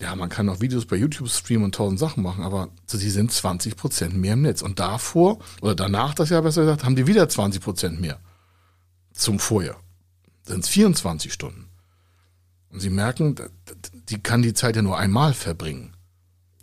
Ja, 0.00 0.14
man 0.14 0.28
kann 0.28 0.48
auch 0.48 0.60
Videos 0.60 0.86
bei 0.86 0.96
YouTube 0.96 1.28
streamen 1.28 1.64
und 1.64 1.74
tausend 1.74 1.98
Sachen 1.98 2.22
machen, 2.22 2.44
aber 2.44 2.68
sie 2.86 3.10
sind 3.10 3.32
20 3.32 3.76
Prozent 3.76 4.16
mehr 4.16 4.34
im 4.34 4.42
Netz. 4.42 4.62
Und 4.62 4.78
davor, 4.78 5.38
oder 5.60 5.74
danach 5.74 6.14
das 6.14 6.30
Jahr 6.30 6.42
besser 6.42 6.62
gesagt, 6.62 6.84
haben 6.84 6.94
die 6.94 7.08
wieder 7.08 7.28
20 7.28 7.60
Prozent 7.60 8.00
mehr 8.00 8.20
zum 9.12 9.40
Vorjahr. 9.40 9.80
Sind 10.44 10.64
es 10.64 10.68
24 10.68 11.32
Stunden. 11.32 11.68
Und 12.70 12.80
sie 12.80 12.90
merken, 12.90 13.34
die 14.08 14.22
kann 14.22 14.42
die 14.42 14.54
Zeit 14.54 14.76
ja 14.76 14.82
nur 14.82 14.98
einmal 14.98 15.34
verbringen. 15.34 15.94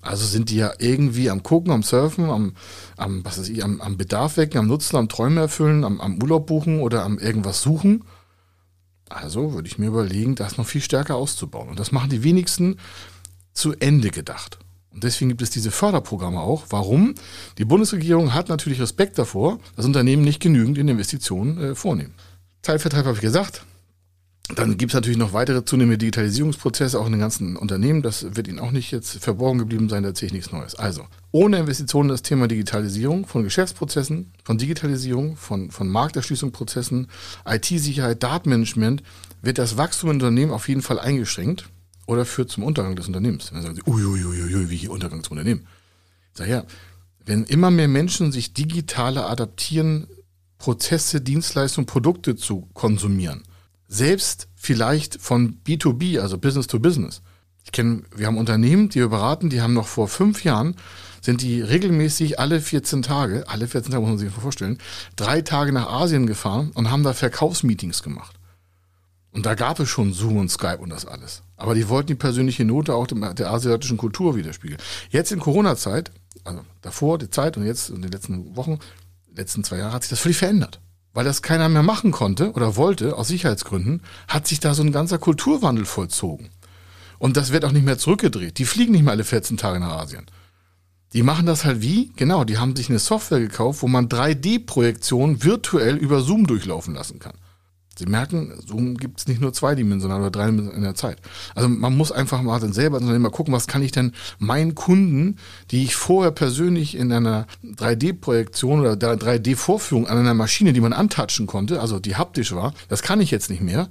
Also 0.01 0.25
sind 0.25 0.49
die 0.51 0.57
ja 0.57 0.71
irgendwie 0.77 1.29
am 1.29 1.41
Gucken, 1.41 1.71
am 1.71 1.81
Surfen, 1.81 2.29
am, 2.29 2.53
am 2.95 3.25
was 3.25 3.39
weiß 3.39 3.49
ich, 3.49 3.63
am, 3.63 3.81
am 3.81 3.97
Bedarf 3.97 4.37
wecken, 4.37 4.59
am 4.59 4.67
Nutzen, 4.67 4.97
am 4.97 5.09
Träume 5.09 5.41
erfüllen, 5.41 5.83
am, 5.83 5.99
am 5.99 6.21
Urlaub 6.21 6.45
buchen 6.45 6.79
oder 6.79 7.03
am 7.03 7.17
irgendwas 7.17 7.61
suchen. 7.61 8.05
Also 9.09 9.53
würde 9.53 9.67
ich 9.67 9.79
mir 9.79 9.87
überlegen, 9.87 10.35
das 10.35 10.57
noch 10.57 10.67
viel 10.67 10.81
stärker 10.81 11.15
auszubauen. 11.15 11.69
Und 11.69 11.79
das 11.79 11.91
machen 11.91 12.11
die 12.11 12.23
wenigsten 12.23 12.77
zu 13.55 13.74
Ende 13.79 14.12
gedacht. 14.12 14.59
Und 14.93 15.03
deswegen 15.03 15.29
gibt 15.29 15.41
es 15.41 15.50
diese 15.50 15.71
Förderprogramme 15.71 16.39
auch. 16.39 16.65
Warum? 16.69 17.15
Die 17.57 17.65
Bundesregierung 17.65 18.33
hat 18.33 18.47
natürlich 18.47 18.79
Respekt 18.79 19.17
davor, 19.17 19.59
dass 19.75 19.85
Unternehmen 19.85 20.24
nicht 20.24 20.41
genügend 20.41 20.77
in 20.77 20.88
Investitionen 20.88 21.57
äh, 21.57 21.75
vornehmen. 21.75 22.13
Zeitvertreib 22.62 23.05
habe 23.05 23.15
ich 23.15 23.21
gesagt. 23.21 23.65
Dann 24.55 24.77
gibt 24.77 24.91
es 24.91 24.93
natürlich 24.93 25.17
noch 25.17 25.33
weitere 25.33 25.65
zunehmende 25.65 25.97
Digitalisierungsprozesse, 25.97 27.00
auch 27.00 27.07
in 27.07 27.13
den 27.13 27.21
ganzen 27.21 27.57
Unternehmen. 27.57 28.03
Das 28.03 28.35
wird 28.35 28.47
Ihnen 28.47 28.59
auch 28.59 28.69
nicht 28.69 28.91
jetzt 28.91 29.17
verborgen 29.17 29.57
geblieben 29.57 29.89
sein, 29.89 30.03
da 30.03 30.09
erzähle 30.09 30.27
ich 30.27 30.33
nichts 30.33 30.51
Neues. 30.51 30.75
Also, 30.75 31.07
ohne 31.31 31.57
Investitionen 31.57 32.09
das 32.09 32.21
Thema 32.21 32.47
Digitalisierung 32.47 33.25
von 33.25 33.43
Geschäftsprozessen, 33.43 34.31
von 34.43 34.59
Digitalisierung, 34.59 35.35
von, 35.35 35.71
von 35.71 35.89
Markterschließungsprozessen, 35.89 37.07
IT-Sicherheit, 37.47 38.21
Datenmanagement, 38.21 39.01
wird 39.41 39.57
das 39.57 39.77
Wachstum 39.77 40.12
im 40.12 40.17
Unternehmen 40.17 40.51
auf 40.51 40.69
jeden 40.69 40.83
Fall 40.83 41.00
eingeschränkt 41.00 41.65
oder 42.05 42.25
führt 42.25 42.50
zum 42.50 42.63
Untergang 42.63 42.95
des 42.95 43.07
Unternehmens. 43.07 43.50
Dann 43.51 43.62
sagen 43.62 43.75
Sie, 43.75 43.83
uiuiuiui, 43.85 44.69
wie 44.69 44.77
hier 44.77 44.91
Untergang 44.91 45.24
zum 45.24 45.38
Unternehmen. 45.38 45.67
Ich 46.31 46.38
sage 46.38 46.51
ja, 46.51 46.65
wenn 47.25 47.43
immer 47.45 47.71
mehr 47.71 47.88
Menschen 47.88 48.31
sich 48.31 48.53
digitale 48.53 49.25
adaptieren, 49.25 50.07
Prozesse, 50.57 51.21
Dienstleistungen, 51.21 51.85
Produkte 51.85 52.35
zu 52.35 52.69
konsumieren, 52.74 53.43
selbst 53.88 54.47
vielleicht 54.55 55.19
von 55.19 55.59
B2B, 55.63 56.19
also 56.19 56.38
Business 56.38 56.67
to 56.67 56.79
Business. 56.79 57.21
Ich 57.63 57.71
kenne, 57.71 58.03
wir 58.15 58.27
haben 58.27 58.38
Unternehmen, 58.38 58.89
die 58.89 59.00
wir 59.00 59.09
beraten, 59.09 59.50
die 59.50 59.62
haben 59.62 59.74
noch 59.74 59.88
vor 59.88 60.07
fünf 60.07 60.43
Jahren, 60.43 60.75
sind 61.21 61.41
die 61.41 61.62
regelmäßig 61.62 62.39
alle 62.39 62.62
14 62.62 63.01
Tage, 63.01 63.47
alle 63.47 63.67
14 63.67 63.91
Tage 63.91 64.01
muss 64.01 64.09
man 64.09 64.17
sich 64.19 64.29
vorstellen, 64.31 64.77
drei 65.15 65.41
Tage 65.41 65.71
nach 65.71 65.88
Asien 65.88 66.27
gefahren 66.27 66.71
und 66.75 66.91
haben 66.91 67.03
da 67.03 67.13
Verkaufsmeetings 67.13 68.03
gemacht. 68.03 68.35
Und 69.31 69.47
da 69.47 69.55
gab 69.55 69.79
es 69.79 69.89
schon 69.89 70.13
Zoom 70.13 70.38
und 70.38 70.51
Skype 70.51 70.77
und 70.77 70.89
das 70.89 71.05
alles. 71.05 71.41
Aber 71.57 71.74
die 71.74 71.88
wollten 71.88 72.07
die 72.07 72.15
persönliche 72.15 72.65
Note 72.65 72.93
auch 72.93 73.07
der 73.07 73.51
asiatischen 73.51 73.97
Kultur 73.97 74.35
widerspiegeln. 74.35 74.81
Jetzt 75.09 75.31
in 75.31 75.39
Corona-Zeit, 75.39 76.12
also 76.43 76.62
davor 76.81 77.17
die 77.17 77.29
Zeit 77.29 77.57
und 77.57 77.65
jetzt 77.65 77.89
in 77.89 78.01
den 78.01 78.12
letzten 78.12 78.55
Wochen, 78.55 78.79
letzten 79.33 79.63
zwei 79.63 79.77
Jahre 79.77 79.93
hat 79.93 80.03
sich 80.03 80.09
das 80.09 80.19
völlig 80.19 80.38
verändert 80.38 80.79
weil 81.15 81.25
das 81.25 81.41
keiner 81.41 81.69
mehr 81.69 81.81
machen 81.81 82.12
konnte 82.12 82.51
oder 82.51 82.75
wollte, 82.75 83.17
aus 83.17 83.29
Sicherheitsgründen, 83.29 84.01
hat 84.27 84.47
sich 84.47 84.59
da 84.59 84.75
so 84.75 84.83
ein 84.83 84.91
ganzer 84.91 85.17
Kulturwandel 85.17 85.85
vollzogen. 85.85 86.50
Und 87.17 87.38
das 87.38 87.53
wird 87.53 87.63
auch 87.63 87.71
nicht 87.71 87.85
mehr 87.85 87.97
zurückgedreht. 87.97 88.59
Die 88.59 88.65
fliegen 88.65 88.91
nicht 88.91 89.03
mehr 89.03 89.13
alle 89.13 89.24
14 89.24 89.55
Tage 89.55 89.79
nach 89.79 89.97
Asien. 89.97 90.25
Die 91.13 91.24
machen 91.24 91.45
das 91.45 91.63
halt 91.63 91.81
wie? 91.81 92.12
Genau, 92.17 92.43
die 92.43 92.57
haben 92.57 92.75
sich 92.75 92.89
eine 92.89 93.00
Software 93.00 93.39
gekauft, 93.39 93.81
wo 93.81 93.88
man 93.88 94.09
3D-Projektionen 94.09 95.41
virtuell 95.41 95.95
über 95.95 96.19
Zoom 96.19 96.47
durchlaufen 96.47 96.93
lassen 96.93 97.19
kann. 97.19 97.38
Sie 97.97 98.05
merken, 98.05 98.53
Zoom 98.65 98.97
gibt 98.97 99.19
es 99.19 99.27
nicht 99.27 99.39
nur 99.39 99.53
zweidimensional 99.53 100.19
oder 100.19 100.31
dreidimensional 100.31 100.77
in 100.77 100.83
der 100.83 100.95
Zeit. 100.95 101.17
Also 101.53 101.69
man 101.69 101.95
muss 101.95 102.11
einfach 102.11 102.41
mal 102.41 102.59
dann 102.59 102.73
selber 102.73 102.99
mal 102.99 103.29
gucken, 103.29 103.53
was 103.53 103.67
kann 103.67 103.81
ich 103.81 103.91
denn 103.91 104.11
meinen 104.37 104.75
Kunden, 104.75 105.37
die 105.71 105.83
ich 105.83 105.95
vorher 105.95 106.31
persönlich 106.31 106.95
in 106.95 107.11
einer 107.11 107.47
3D-Projektion 107.63 108.81
oder 108.81 108.93
3D-Vorführung 108.93 110.07
an 110.07 110.17
einer 110.17 110.33
Maschine, 110.33 110.73
die 110.73 110.81
man 110.81 110.93
antatschen 110.93 111.47
konnte, 111.47 111.79
also 111.79 111.99
die 111.99 112.15
haptisch 112.15 112.53
war, 112.53 112.73
das 112.89 113.01
kann 113.01 113.21
ich 113.21 113.31
jetzt 113.31 113.49
nicht 113.49 113.61
mehr. 113.61 113.89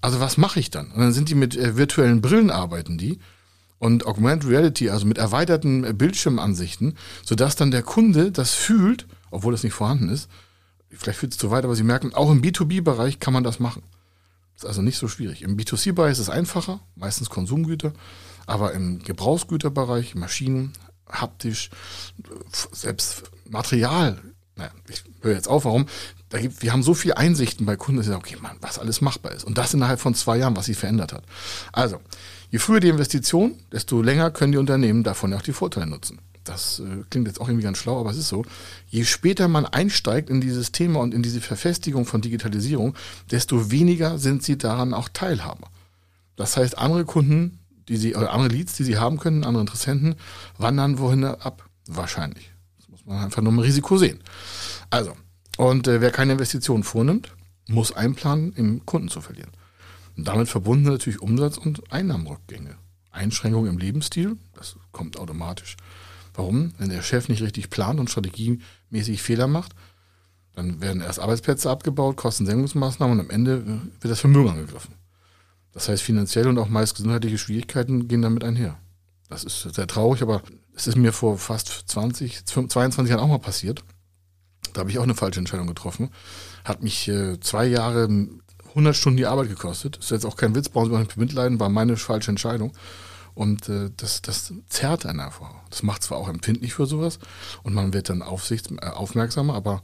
Also 0.00 0.18
was 0.18 0.36
mache 0.36 0.58
ich 0.58 0.70
dann? 0.70 0.90
Und 0.90 1.00
dann 1.00 1.12
sind 1.12 1.28
die 1.28 1.34
mit 1.34 1.56
äh, 1.56 1.76
virtuellen 1.76 2.20
Brillen 2.20 2.50
arbeiten 2.50 2.98
die 2.98 3.18
und 3.78 4.06
Augmented 4.06 4.48
Reality, 4.48 4.90
also 4.90 5.06
mit 5.06 5.18
erweiterten 5.18 5.84
äh, 5.84 5.92
Bildschirmansichten, 5.92 6.96
sodass 7.24 7.56
dann 7.56 7.70
der 7.70 7.82
Kunde 7.82 8.32
das 8.32 8.54
fühlt, 8.54 9.06
obwohl 9.30 9.52
das 9.52 9.62
nicht 9.62 9.74
vorhanden 9.74 10.08
ist, 10.08 10.28
vielleicht 10.96 11.18
führt 11.18 11.32
es 11.32 11.38
zu 11.38 11.50
weit, 11.50 11.64
aber 11.64 11.74
Sie 11.74 11.82
merken, 11.82 12.14
auch 12.14 12.30
im 12.30 12.42
B2B-Bereich 12.42 13.18
kann 13.18 13.32
man 13.32 13.44
das 13.44 13.58
machen. 13.58 13.82
Ist 14.56 14.66
also 14.66 14.82
nicht 14.82 14.98
so 14.98 15.08
schwierig. 15.08 15.42
Im 15.42 15.56
B2C-Bereich 15.56 16.12
ist 16.12 16.18
es 16.18 16.30
einfacher, 16.30 16.80
meistens 16.94 17.30
Konsumgüter, 17.30 17.92
aber 18.46 18.72
im 18.72 19.02
Gebrauchsgüterbereich, 19.02 20.14
Maschinen, 20.14 20.72
haptisch, 21.08 21.70
selbst 22.72 23.24
Material, 23.48 24.18
naja, 24.56 24.70
ich 24.88 25.04
höre 25.22 25.34
jetzt 25.34 25.48
auf, 25.48 25.64
warum? 25.64 25.86
Wir 26.30 26.72
haben 26.72 26.82
so 26.82 26.94
viele 26.94 27.16
Einsichten 27.16 27.66
bei 27.66 27.76
Kunden, 27.76 27.98
dass 27.98 28.06
sie 28.06 28.12
sagen, 28.12 28.22
okay, 28.22 28.36
Mann, 28.40 28.56
was 28.60 28.78
alles 28.78 29.00
machbar 29.00 29.32
ist. 29.32 29.44
Und 29.44 29.58
das 29.58 29.74
innerhalb 29.74 30.00
von 30.00 30.14
zwei 30.14 30.38
Jahren, 30.38 30.56
was 30.56 30.66
sich 30.66 30.78
verändert 30.78 31.12
hat. 31.12 31.24
Also, 31.72 32.00
je 32.50 32.58
früher 32.58 32.80
die 32.80 32.88
Investition, 32.88 33.58
desto 33.70 34.00
länger 34.00 34.30
können 34.30 34.52
die 34.52 34.58
Unternehmen 34.58 35.02
davon 35.02 35.32
auch 35.34 35.42
die 35.42 35.52
Vorteile 35.52 35.86
nutzen 35.86 36.20
das 36.44 36.80
äh, 36.80 37.04
klingt 37.10 37.26
jetzt 37.26 37.40
auch 37.40 37.48
irgendwie 37.48 37.64
ganz 37.64 37.78
schlau, 37.78 38.00
aber 38.00 38.10
es 38.10 38.16
ist 38.16 38.28
so, 38.28 38.44
je 38.88 39.04
später 39.04 39.48
man 39.48 39.66
einsteigt 39.66 40.30
in 40.30 40.40
dieses 40.40 40.72
Thema 40.72 41.00
und 41.00 41.14
in 41.14 41.22
diese 41.22 41.40
Verfestigung 41.40 42.06
von 42.06 42.20
Digitalisierung, 42.20 42.94
desto 43.30 43.70
weniger 43.70 44.18
sind 44.18 44.42
sie 44.42 44.58
daran 44.58 44.94
auch 44.94 45.08
Teilhaber. 45.08 45.68
Das 46.36 46.56
heißt, 46.56 46.78
andere 46.78 47.04
Kunden, 47.04 47.58
die 47.88 47.96
sie, 47.96 48.14
oder 48.14 48.32
andere 48.32 48.54
Leads, 48.54 48.74
die 48.74 48.84
sie 48.84 48.98
haben 48.98 49.18
können, 49.18 49.44
andere 49.44 49.62
Interessenten, 49.62 50.16
wandern 50.58 50.98
wohin 50.98 51.24
ab? 51.24 51.68
Wahrscheinlich. 51.86 52.50
Das 52.78 52.88
muss 52.88 53.06
man 53.06 53.24
einfach 53.24 53.42
nur 53.42 53.52
im 53.52 53.58
Risiko 53.58 53.96
sehen. 53.98 54.20
Also, 54.90 55.12
und 55.58 55.88
äh, 55.88 56.00
wer 56.00 56.10
keine 56.10 56.32
Investitionen 56.32 56.84
vornimmt, 56.84 57.32
muss 57.68 57.92
einplanen, 57.92 58.52
im 58.54 58.86
Kunden 58.86 59.08
zu 59.08 59.20
verlieren. 59.20 59.50
Und 60.16 60.28
damit 60.28 60.48
verbunden 60.48 60.84
natürlich 60.84 61.20
Umsatz- 61.20 61.58
und 61.58 61.92
Einnahmenrückgänge. 61.92 62.76
Einschränkungen 63.10 63.70
im 63.70 63.78
Lebensstil, 63.78 64.36
das 64.54 64.76
kommt 64.90 65.18
automatisch. 65.18 65.76
Warum? 66.34 66.72
Wenn 66.78 66.88
der 66.88 67.02
Chef 67.02 67.28
nicht 67.28 67.42
richtig 67.42 67.70
plant 67.70 68.00
und 68.00 68.10
strategiemäßig 68.10 69.22
Fehler 69.22 69.46
macht, 69.46 69.72
dann 70.54 70.80
werden 70.80 71.02
erst 71.02 71.18
Arbeitsplätze 71.18 71.70
abgebaut, 71.70 72.16
Kostensenkungsmaßnahmen 72.16 73.18
und 73.18 73.24
am 73.24 73.30
Ende 73.30 73.66
wird 73.66 74.10
das 74.10 74.20
Vermögen 74.20 74.50
angegriffen. 74.50 74.94
Das 75.72 75.88
heißt, 75.88 76.02
finanzielle 76.02 76.48
und 76.48 76.58
auch 76.58 76.68
meist 76.68 76.96
gesundheitliche 76.96 77.38
Schwierigkeiten 77.38 78.08
gehen 78.08 78.22
damit 78.22 78.44
einher. 78.44 78.78
Das 79.28 79.44
ist 79.44 79.62
sehr 79.74 79.86
traurig, 79.86 80.20
aber 80.20 80.42
es 80.74 80.86
ist 80.86 80.96
mir 80.96 81.12
vor 81.12 81.38
fast 81.38 81.84
20, 81.86 82.44
22 82.44 83.10
Jahren 83.10 83.22
auch 83.22 83.28
mal 83.28 83.38
passiert. 83.38 83.82
Da 84.74 84.80
habe 84.80 84.90
ich 84.90 84.98
auch 84.98 85.02
eine 85.02 85.14
falsche 85.14 85.40
Entscheidung 85.40 85.66
getroffen. 85.66 86.10
Hat 86.64 86.82
mich 86.82 87.08
äh, 87.08 87.40
zwei 87.40 87.66
Jahre 87.66 88.08
100 88.70 88.96
Stunden 88.96 89.16
die 89.16 89.26
Arbeit 89.26 89.48
gekostet. 89.48 89.96
Ist 89.98 90.10
jetzt 90.10 90.26
auch 90.26 90.36
kein 90.36 90.54
Witz, 90.54 90.68
brauchen 90.68 90.90
Sie 90.90 90.98
nicht 90.98 91.16
mitleiden, 91.16 91.60
war 91.60 91.68
meine 91.68 91.96
falsche 91.96 92.30
Entscheidung. 92.30 92.72
Und 93.34 93.68
äh, 93.68 93.90
das, 93.96 94.22
das 94.22 94.52
zerrt 94.68 95.06
einen 95.06 95.20
einfach. 95.20 95.50
Das 95.70 95.82
macht 95.82 96.02
zwar 96.02 96.18
auch 96.18 96.28
empfindlich 96.28 96.74
für 96.74 96.86
sowas 96.86 97.18
und 97.62 97.74
man 97.74 97.92
wird 97.92 98.08
dann 98.08 98.20
äh, 98.20 98.24
aufmerksamer, 98.24 99.54
aber 99.54 99.82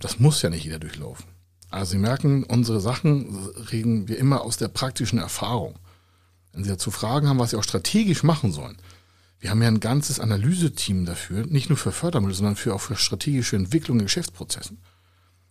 das 0.00 0.18
muss 0.20 0.42
ja 0.42 0.50
nicht 0.50 0.64
jeder 0.64 0.78
durchlaufen. 0.78 1.24
Also 1.70 1.92
Sie 1.92 1.98
merken, 1.98 2.44
unsere 2.44 2.80
Sachen 2.80 3.48
reden 3.72 4.06
wir 4.06 4.18
immer 4.18 4.42
aus 4.42 4.56
der 4.56 4.68
praktischen 4.68 5.18
Erfahrung. 5.18 5.74
Wenn 6.52 6.62
Sie 6.62 6.70
dazu 6.70 6.92
Fragen 6.92 7.28
haben, 7.28 7.40
was 7.40 7.50
Sie 7.50 7.56
auch 7.56 7.64
strategisch 7.64 8.22
machen 8.22 8.52
sollen, 8.52 8.76
wir 9.40 9.50
haben 9.50 9.60
ja 9.60 9.68
ein 9.68 9.80
ganzes 9.80 10.20
Analyseteam 10.20 11.04
dafür, 11.04 11.44
nicht 11.46 11.68
nur 11.68 11.76
für 11.76 11.92
Fördermittel, 11.92 12.36
sondern 12.36 12.56
für 12.56 12.74
auch 12.74 12.80
für 12.80 12.96
strategische 12.96 13.56
Entwicklung 13.56 13.98
in 13.98 14.06
Geschäftsprozessen. 14.06 14.78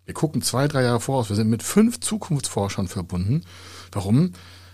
Wir 0.05 0.13
gucken 0.13 0.41
zwei, 0.41 0.67
drei 0.67 0.83
Jahre 0.83 0.99
voraus. 0.99 1.29
Wir 1.29 1.35
sind 1.35 1.49
mit 1.49 1.63
fünf 1.63 1.99
Zukunftsforschern 1.99 2.87
verbunden. 2.87 3.43
Warum? 3.91 4.33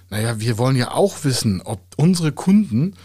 Naja, 0.10 0.40
wir 0.40 0.58
wollen 0.58 0.76
ja 0.76 0.92
auch 0.92 1.24
wissen, 1.24 1.62
ob 1.62 1.82
unsere 1.98 2.32
Kunden 2.32 2.96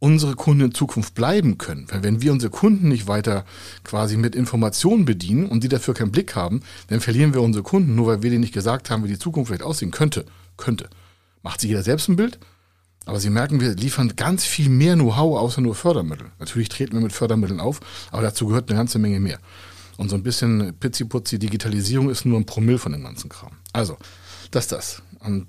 unsere 0.00 0.34
Kunden 0.34 0.64
in 0.64 0.74
Zukunft 0.74 1.14
bleiben 1.14 1.58
können. 1.58 1.86
Weil 1.90 2.02
wenn 2.02 2.22
wir 2.22 2.32
unsere 2.32 2.50
Kunden 2.50 2.88
nicht 2.88 3.06
weiter 3.06 3.44
quasi 3.84 4.16
mit 4.16 4.34
Informationen 4.34 5.04
bedienen 5.04 5.46
und 5.46 5.62
die 5.62 5.68
dafür 5.68 5.94
keinen 5.94 6.10
Blick 6.10 6.34
haben, 6.34 6.62
dann 6.88 7.00
verlieren 7.00 7.34
wir 7.34 7.42
unsere 7.42 7.62
Kunden, 7.62 7.94
nur 7.94 8.06
weil 8.06 8.22
wir 8.22 8.30
denen 8.30 8.40
nicht 8.40 8.54
gesagt 8.54 8.90
haben, 8.90 9.04
wie 9.04 9.08
die 9.08 9.18
Zukunft 9.18 9.48
vielleicht 9.48 9.62
aussehen 9.62 9.90
könnte. 9.90 10.24
Könnte. 10.56 10.88
Macht 11.42 11.60
sich 11.60 11.68
jeder 11.68 11.82
selbst 11.82 12.08
ein 12.08 12.16
Bild? 12.16 12.38
Aber 13.06 13.20
Sie 13.20 13.30
merken, 13.30 13.60
wir 13.60 13.74
liefern 13.74 14.14
ganz 14.16 14.44
viel 14.44 14.68
mehr 14.68 14.94
Know-how 14.94 15.38
außer 15.38 15.60
nur 15.60 15.74
Fördermittel. 15.74 16.28
Natürlich 16.38 16.68
treten 16.68 16.94
wir 16.94 17.00
mit 17.00 17.12
Fördermitteln 17.12 17.60
auf, 17.60 17.80
aber 18.10 18.22
dazu 18.22 18.46
gehört 18.46 18.68
eine 18.68 18.78
ganze 18.78 18.98
Menge 18.98 19.20
mehr. 19.20 19.38
Und 19.96 20.08
so 20.08 20.16
ein 20.16 20.22
bisschen 20.22 20.74
Pizzi-Putzi 20.78 21.38
Digitalisierung 21.38 22.08
ist 22.08 22.24
nur 22.24 22.38
ein 22.38 22.46
Promille 22.46 22.78
von 22.78 22.92
dem 22.92 23.02
ganzen 23.02 23.28
Kram. 23.28 23.52
Also, 23.72 23.96
das 24.50 24.66
das. 24.68 25.02
Und 25.20 25.46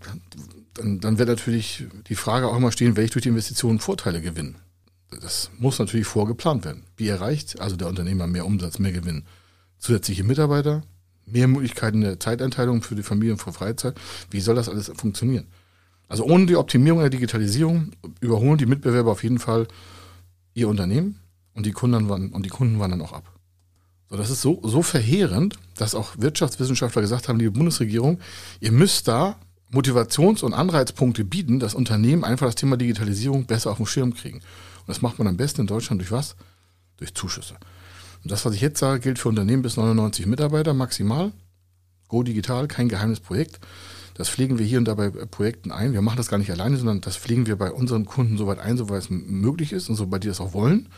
dann, 0.73 0.99
dann 0.99 1.17
wird 1.17 1.29
natürlich 1.29 1.85
die 2.07 2.15
Frage 2.15 2.47
auch 2.47 2.57
immer 2.57 2.71
stehen, 2.71 2.95
welche 2.95 3.13
durch 3.13 3.23
die 3.23 3.29
Investitionen 3.29 3.79
Vorteile 3.79 4.21
gewinnen. 4.21 4.55
Das 5.09 5.51
muss 5.57 5.79
natürlich 5.79 6.07
vorgeplant 6.07 6.63
werden. 6.63 6.83
Wie 6.95 7.09
erreicht 7.09 7.59
also 7.59 7.75
der 7.75 7.87
Unternehmer 7.87 8.27
mehr 8.27 8.45
Umsatz, 8.45 8.79
mehr 8.79 8.93
Gewinn? 8.93 9.23
Zusätzliche 9.77 10.23
Mitarbeiter, 10.23 10.83
mehr 11.25 11.47
Möglichkeiten 11.47 12.01
der 12.01 12.19
Zeiteinteilung 12.19 12.81
für 12.81 12.95
die 12.95 13.03
Familie 13.03 13.33
und 13.33 13.39
für 13.39 13.51
Freizeit. 13.51 13.95
Wie 14.29 14.39
soll 14.39 14.55
das 14.55 14.69
alles 14.69 14.91
funktionieren? 14.95 15.47
Also 16.07 16.23
ohne 16.23 16.45
die 16.45 16.55
Optimierung 16.55 16.99
der 16.99 17.09
Digitalisierung 17.09 17.91
überholen 18.19 18.57
die 18.57 18.65
Mitbewerber 18.65 19.11
auf 19.11 19.23
jeden 19.23 19.39
Fall 19.39 19.67
ihr 20.53 20.67
Unternehmen 20.67 21.19
und 21.53 21.65
die 21.65 21.71
Kunden 21.71 22.09
wandern, 22.09 22.31
und 22.31 22.45
die 22.45 22.49
Kunden 22.49 22.79
wandern 22.79 23.01
auch 23.01 23.13
ab. 23.13 23.31
So, 24.09 24.17
das 24.17 24.29
ist 24.29 24.41
so, 24.41 24.61
so 24.63 24.81
verheerend, 24.81 25.57
dass 25.75 25.95
auch 25.95 26.13
Wirtschaftswissenschaftler 26.17 27.01
gesagt 27.01 27.29
haben, 27.29 27.39
liebe 27.39 27.51
Bundesregierung, 27.51 28.19
ihr 28.59 28.73
müsst 28.73 29.07
da 29.07 29.37
Motivations- 29.71 30.43
und 30.43 30.53
Anreizpunkte 30.53 31.23
bieten, 31.23 31.59
dass 31.59 31.73
Unternehmen 31.73 32.23
einfach 32.23 32.47
das 32.47 32.55
Thema 32.55 32.77
Digitalisierung 32.77 33.45
besser 33.45 33.71
auf 33.71 33.77
den 33.77 33.85
Schirm 33.85 34.13
kriegen. 34.13 34.37
Und 34.37 34.87
das 34.87 35.01
macht 35.01 35.17
man 35.17 35.27
am 35.27 35.37
besten 35.37 35.61
in 35.61 35.67
Deutschland 35.67 36.01
durch 36.01 36.11
was? 36.11 36.35
Durch 36.97 37.13
Zuschüsse. 37.13 37.55
Und 38.23 38.31
das, 38.31 38.45
was 38.45 38.53
ich 38.53 38.61
jetzt 38.61 38.79
sage, 38.79 38.99
gilt 38.99 39.19
für 39.19 39.29
Unternehmen 39.29 39.61
bis 39.61 39.77
99 39.77 40.25
Mitarbeiter 40.25 40.73
maximal. 40.73 41.31
Go 42.07 42.23
Digital, 42.23 42.67
kein 42.67 42.89
geheimes 42.89 43.19
Projekt. 43.19 43.59
Das 44.15 44.29
pflegen 44.29 44.59
wir 44.59 44.65
hier 44.65 44.77
und 44.77 44.85
da 44.85 44.95
bei 44.95 45.09
Projekten 45.09 45.71
ein. 45.71 45.93
Wir 45.93 46.01
machen 46.01 46.17
das 46.17 46.27
gar 46.27 46.37
nicht 46.37 46.51
alleine, 46.51 46.77
sondern 46.77 47.01
das 47.01 47.15
pflegen 47.15 47.47
wir 47.47 47.55
bei 47.55 47.71
unseren 47.71 48.05
Kunden 48.05 48.37
so 48.37 48.45
weit 48.47 48.59
ein, 48.59 48.77
soweit 48.77 49.03
es 49.03 49.09
möglich 49.09 49.71
ist 49.71 49.89
und 49.89 49.95
soweit 49.95 50.23
die 50.23 50.27
das 50.27 50.41
auch 50.41 50.53
wollen. 50.53 50.89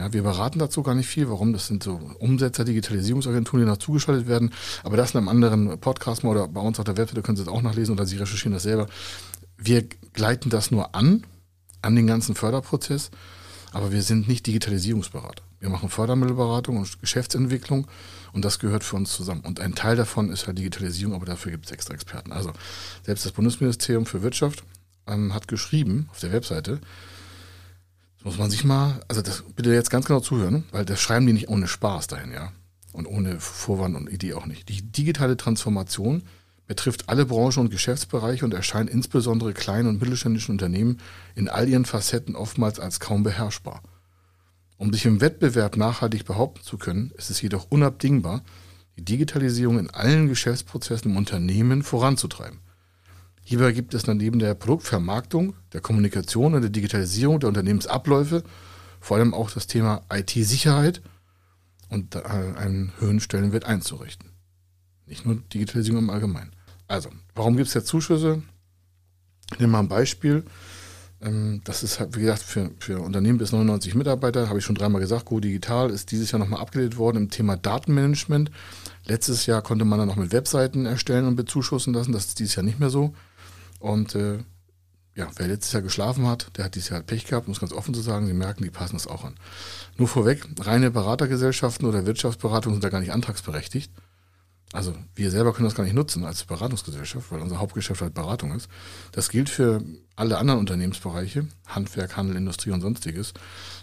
Ja, 0.00 0.10
wir 0.14 0.22
beraten 0.22 0.58
dazu 0.58 0.82
gar 0.82 0.94
nicht 0.94 1.08
viel. 1.08 1.28
Warum? 1.28 1.52
Das 1.52 1.66
sind 1.66 1.82
so 1.82 2.00
Umsetzer, 2.20 2.64
Digitalisierungsagenturen, 2.64 3.66
die 3.66 3.70
noch 3.70 3.76
zugeschaltet 3.76 4.28
werden. 4.28 4.50
Aber 4.82 4.96
das 4.96 5.10
in 5.10 5.18
einem 5.18 5.28
anderen 5.28 5.78
Podcast 5.78 6.24
mal 6.24 6.30
oder 6.30 6.48
bei 6.48 6.62
uns 6.62 6.78
auf 6.78 6.86
der 6.86 6.96
Webseite 6.96 7.20
können 7.20 7.36
Sie 7.36 7.44
das 7.44 7.52
auch 7.52 7.60
nachlesen 7.60 7.92
oder 7.92 8.06
Sie 8.06 8.16
recherchieren 8.16 8.54
das 8.54 8.62
selber. 8.62 8.86
Wir 9.58 9.86
gleiten 10.14 10.48
das 10.48 10.70
nur 10.70 10.94
an, 10.94 11.26
an 11.82 11.96
den 11.96 12.06
ganzen 12.06 12.34
Förderprozess. 12.34 13.10
Aber 13.72 13.92
wir 13.92 14.00
sind 14.00 14.26
nicht 14.26 14.46
Digitalisierungsberater. 14.46 15.42
Wir 15.60 15.68
machen 15.68 15.90
Fördermittelberatung 15.90 16.78
und 16.78 16.98
Geschäftsentwicklung 17.02 17.86
und 18.32 18.42
das 18.42 18.58
gehört 18.58 18.84
für 18.84 18.96
uns 18.96 19.12
zusammen. 19.12 19.42
Und 19.42 19.60
ein 19.60 19.74
Teil 19.74 19.96
davon 19.96 20.30
ist 20.30 20.46
halt 20.46 20.56
Digitalisierung, 20.56 21.12
aber 21.12 21.26
dafür 21.26 21.52
gibt 21.52 21.66
es 21.66 21.72
extra 21.72 21.92
Experten. 21.92 22.32
Also 22.32 22.52
selbst 23.04 23.26
das 23.26 23.32
Bundesministerium 23.32 24.06
für 24.06 24.22
Wirtschaft 24.22 24.64
ähm, 25.06 25.34
hat 25.34 25.46
geschrieben 25.46 26.08
auf 26.10 26.20
der 26.20 26.32
Webseite, 26.32 26.80
das 28.20 28.26
muss 28.26 28.38
man 28.38 28.50
sich 28.50 28.64
mal, 28.64 29.00
also 29.08 29.22
das 29.22 29.44
bitte 29.56 29.72
jetzt 29.72 29.88
ganz 29.88 30.04
genau 30.04 30.20
zuhören, 30.20 30.64
weil 30.72 30.84
das 30.84 31.00
schreiben 31.00 31.26
die 31.26 31.32
nicht 31.32 31.48
ohne 31.48 31.66
Spaß 31.66 32.06
dahin, 32.06 32.32
ja. 32.32 32.52
Und 32.92 33.06
ohne 33.06 33.40
Vorwand 33.40 33.96
und 33.96 34.10
Idee 34.10 34.34
auch 34.34 34.44
nicht. 34.44 34.68
Die 34.68 34.82
digitale 34.82 35.38
Transformation 35.38 36.24
betrifft 36.66 37.08
alle 37.08 37.24
Branchen 37.24 37.60
und 37.60 37.70
Geschäftsbereiche 37.70 38.44
und 38.44 38.52
erscheint 38.52 38.90
insbesondere 38.90 39.54
kleinen 39.54 39.88
und 39.88 40.02
mittelständischen 40.02 40.52
Unternehmen 40.52 40.98
in 41.34 41.48
all 41.48 41.66
ihren 41.66 41.86
Facetten 41.86 42.36
oftmals 42.36 42.78
als 42.78 43.00
kaum 43.00 43.22
beherrschbar. 43.22 43.82
Um 44.76 44.92
sich 44.92 45.06
im 45.06 45.22
Wettbewerb 45.22 45.78
nachhaltig 45.78 46.26
behaupten 46.26 46.62
zu 46.62 46.76
können, 46.76 47.12
ist 47.16 47.30
es 47.30 47.40
jedoch 47.40 47.68
unabdingbar, 47.70 48.42
die 48.98 49.04
Digitalisierung 49.04 49.78
in 49.78 49.88
allen 49.88 50.28
Geschäftsprozessen 50.28 51.12
im 51.12 51.16
Unternehmen 51.16 51.82
voranzutreiben. 51.82 52.58
Hierbei 53.50 53.72
gibt 53.72 53.94
es 53.94 54.04
dann 54.04 54.18
neben 54.18 54.38
der 54.38 54.54
Produktvermarktung, 54.54 55.54
der 55.72 55.80
Kommunikation 55.80 56.54
und 56.54 56.60
der 56.60 56.70
Digitalisierung 56.70 57.40
der 57.40 57.48
Unternehmensabläufe 57.48 58.44
vor 59.00 59.16
allem 59.16 59.34
auch 59.34 59.50
das 59.50 59.66
Thema 59.66 60.02
IT-Sicherheit 60.08 61.02
und 61.88 62.14
einen 62.14 62.92
höheren 63.00 63.18
Stellenwert 63.18 63.64
einzurichten. 63.64 64.30
Nicht 65.04 65.26
nur 65.26 65.42
Digitalisierung 65.52 65.98
im 65.98 66.10
Allgemeinen. 66.10 66.52
Also, 66.86 67.10
warum 67.34 67.56
gibt 67.56 67.66
es 67.66 67.74
jetzt 67.74 67.88
Zuschüsse? 67.88 68.40
Ich 69.52 69.58
nehme 69.58 69.72
mal 69.72 69.80
ein 69.80 69.88
Beispiel. 69.88 70.44
Ähm, 71.20 71.60
das 71.64 71.82
ist, 71.82 71.98
halt, 71.98 72.16
wie 72.16 72.20
gesagt, 72.20 72.42
für, 72.42 72.70
für 72.78 73.00
Unternehmen 73.00 73.38
bis 73.38 73.50
99 73.50 73.96
Mitarbeiter, 73.96 74.48
habe 74.48 74.60
ich 74.60 74.64
schon 74.64 74.76
dreimal 74.76 75.00
gesagt, 75.00 75.24
Go 75.24 75.40
Digital 75.40 75.90
ist 75.90 76.12
dieses 76.12 76.30
Jahr 76.30 76.38
nochmal 76.38 76.60
abgedatet 76.60 76.98
worden 76.98 77.16
im 77.16 77.30
Thema 77.30 77.56
Datenmanagement. 77.56 78.52
Letztes 79.06 79.46
Jahr 79.46 79.60
konnte 79.60 79.84
man 79.84 79.98
dann 79.98 80.06
noch 80.06 80.14
mit 80.14 80.30
Webseiten 80.30 80.86
erstellen 80.86 81.26
und 81.26 81.34
bezuschussen 81.34 81.92
lassen. 81.94 82.12
Das 82.12 82.26
ist 82.26 82.38
dieses 82.38 82.54
Jahr 82.54 82.64
nicht 82.64 82.78
mehr 82.78 82.90
so. 82.90 83.12
Und 83.80 84.14
äh, 84.14 84.38
ja, 85.16 85.28
wer 85.36 85.48
letztes 85.48 85.72
Jahr 85.72 85.82
geschlafen 85.82 86.26
hat, 86.26 86.56
der 86.56 86.66
hat 86.66 86.76
dieses 86.76 86.90
Jahr 86.90 86.98
halt 86.98 87.06
Pech 87.06 87.26
gehabt, 87.26 87.48
muss 87.48 87.60
ganz 87.60 87.72
offen 87.72 87.92
zu 87.92 88.00
sagen. 88.00 88.26
Sie 88.26 88.32
merken, 88.32 88.62
die 88.62 88.70
passen 88.70 88.94
das 88.94 89.08
auch 89.08 89.24
an. 89.24 89.34
Nur 89.96 90.06
vorweg, 90.06 90.46
reine 90.60 90.92
Beratergesellschaften 90.92 91.86
oder 91.86 92.06
Wirtschaftsberatungen 92.06 92.76
sind 92.76 92.84
da 92.84 92.90
gar 92.90 93.00
nicht 93.00 93.12
antragsberechtigt. 93.12 93.90
Also 94.72 94.94
wir 95.16 95.32
selber 95.32 95.52
können 95.52 95.66
das 95.66 95.74
gar 95.74 95.82
nicht 95.82 95.94
nutzen 95.94 96.24
als 96.24 96.44
Beratungsgesellschaft, 96.44 97.32
weil 97.32 97.40
unser 97.40 97.58
Hauptgeschäft 97.58 98.02
halt 98.02 98.14
Beratung 98.14 98.52
ist. 98.54 98.68
Das 99.10 99.28
gilt 99.28 99.48
für 99.48 99.82
alle 100.14 100.38
anderen 100.38 100.60
Unternehmensbereiche, 100.60 101.48
Handwerk, 101.66 102.16
Handel, 102.16 102.36
Industrie 102.36 102.70
und 102.70 102.80
sonstiges, 102.80 103.34